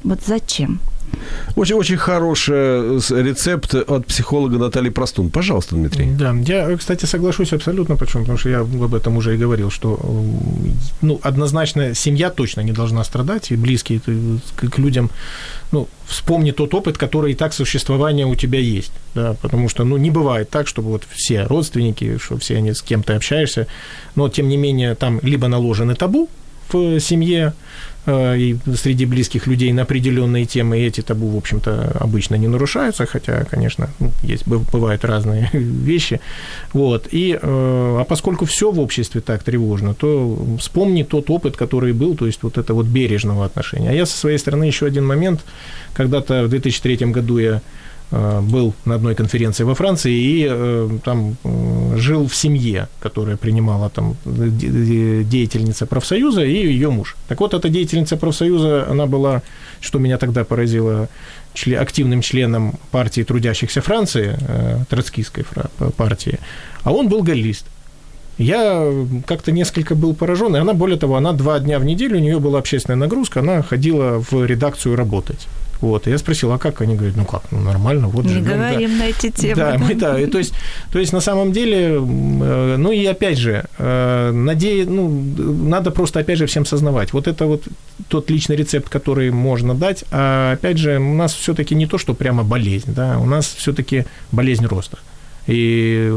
[0.04, 0.80] Вот зачем?
[1.56, 5.30] Очень, очень хороший рецепт от психолога Натальи Простун.
[5.30, 6.10] Пожалуйста, Дмитрий.
[6.12, 8.22] Да, я, кстати, соглашусь абсолютно, почему?
[8.22, 9.98] Потому что я об этом уже и говорил, что
[11.02, 14.00] ну, однозначно семья точно не должна страдать, и близкие
[14.56, 15.10] к людям,
[15.72, 19.96] ну, вспомни тот опыт, который и так существования у тебя есть, да, потому что, ну,
[19.96, 23.66] не бывает так, чтобы вот все родственники, что все они с кем-то общаешься,
[24.14, 26.28] но, тем не менее, там либо наложены табу,
[26.72, 27.52] в семье
[27.99, 32.48] э, и среди близких людей на определенные темы, и эти табу, в общем-то, обычно не
[32.48, 36.20] нарушаются, хотя, конечно, ну, есть, бывают разные вещи.
[36.72, 37.08] Вот.
[37.10, 42.14] И, э, а поскольку все в обществе так тревожно, то вспомни тот опыт, который был,
[42.14, 43.90] то есть вот это вот бережного отношения.
[43.90, 45.40] А я со своей стороны еще один момент,
[45.92, 47.60] когда-то в 2003 году я Э,
[48.10, 53.88] был на одной конференции во Франции и э, там э, жил в семье, которая принимала
[53.88, 57.16] там деятельница профсоюза и ее муж.
[57.28, 59.42] Так вот, эта деятельница профсоюза, она была,
[59.80, 61.08] что меня тогда поразило,
[61.78, 64.36] активным членом партии трудящихся Франции,
[64.88, 65.44] троцкистской
[65.96, 66.38] партии,
[66.82, 67.66] а он был галлист.
[68.38, 68.90] Я
[69.26, 72.40] как-то несколько был поражен, и она, более того, она два дня в неделю, у нее
[72.40, 75.46] была общественная нагрузка, она ходила в редакцию работать.
[75.80, 76.82] Вот, и я спросил, а как?
[76.82, 78.96] Они говорят, ну как, ну нормально, вот Не живем, говорим да.
[78.96, 79.54] на эти темы.
[79.56, 80.52] Да, мы, да, и, то, есть,
[80.92, 84.84] то есть на самом деле, э, ну и опять же, э, наде...
[84.84, 87.64] ну, надо просто опять же всем сознавать, вот это вот
[88.08, 92.14] тот личный рецепт, который можно дать, а опять же, у нас все-таки не то, что
[92.14, 94.98] прямо болезнь, да, у нас все-таки болезнь роста.
[95.47, 96.11] И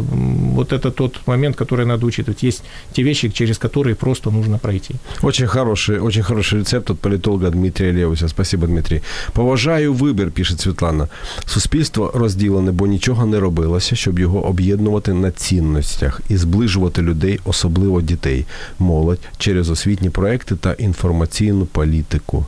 [0.54, 2.42] вот это тот момент, который надо учитывать.
[2.42, 4.94] Есть те вещи, через которые просто нужно пройти.
[5.22, 8.28] Очень хороший, очень хороший рецепт от політолога Дмитрія Лєвуся.
[8.28, 9.00] Спасибо, Дмитрій.
[9.32, 11.08] Поважаю вибір, пише Світлана.
[11.46, 18.02] Суспільство розділене, бо нічого не робилося, щоб його об'єднувати на цінностях і зближувати людей, особливо
[18.02, 18.46] дітей,
[18.78, 22.46] молодь через освітні проекти та інформаційну політику.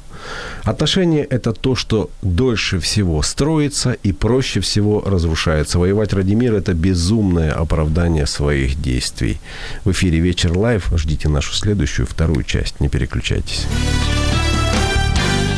[0.63, 5.79] Отношения– это то, что дольше всего строится и проще всего разрушается.
[5.79, 9.39] Воевать ради мира– это безумное оправдание своих действий.
[9.83, 10.91] В эфире «Вечер Live».
[10.95, 12.79] Ждите нашу следующую, вторую часть.
[12.79, 13.67] Не переключайтесь.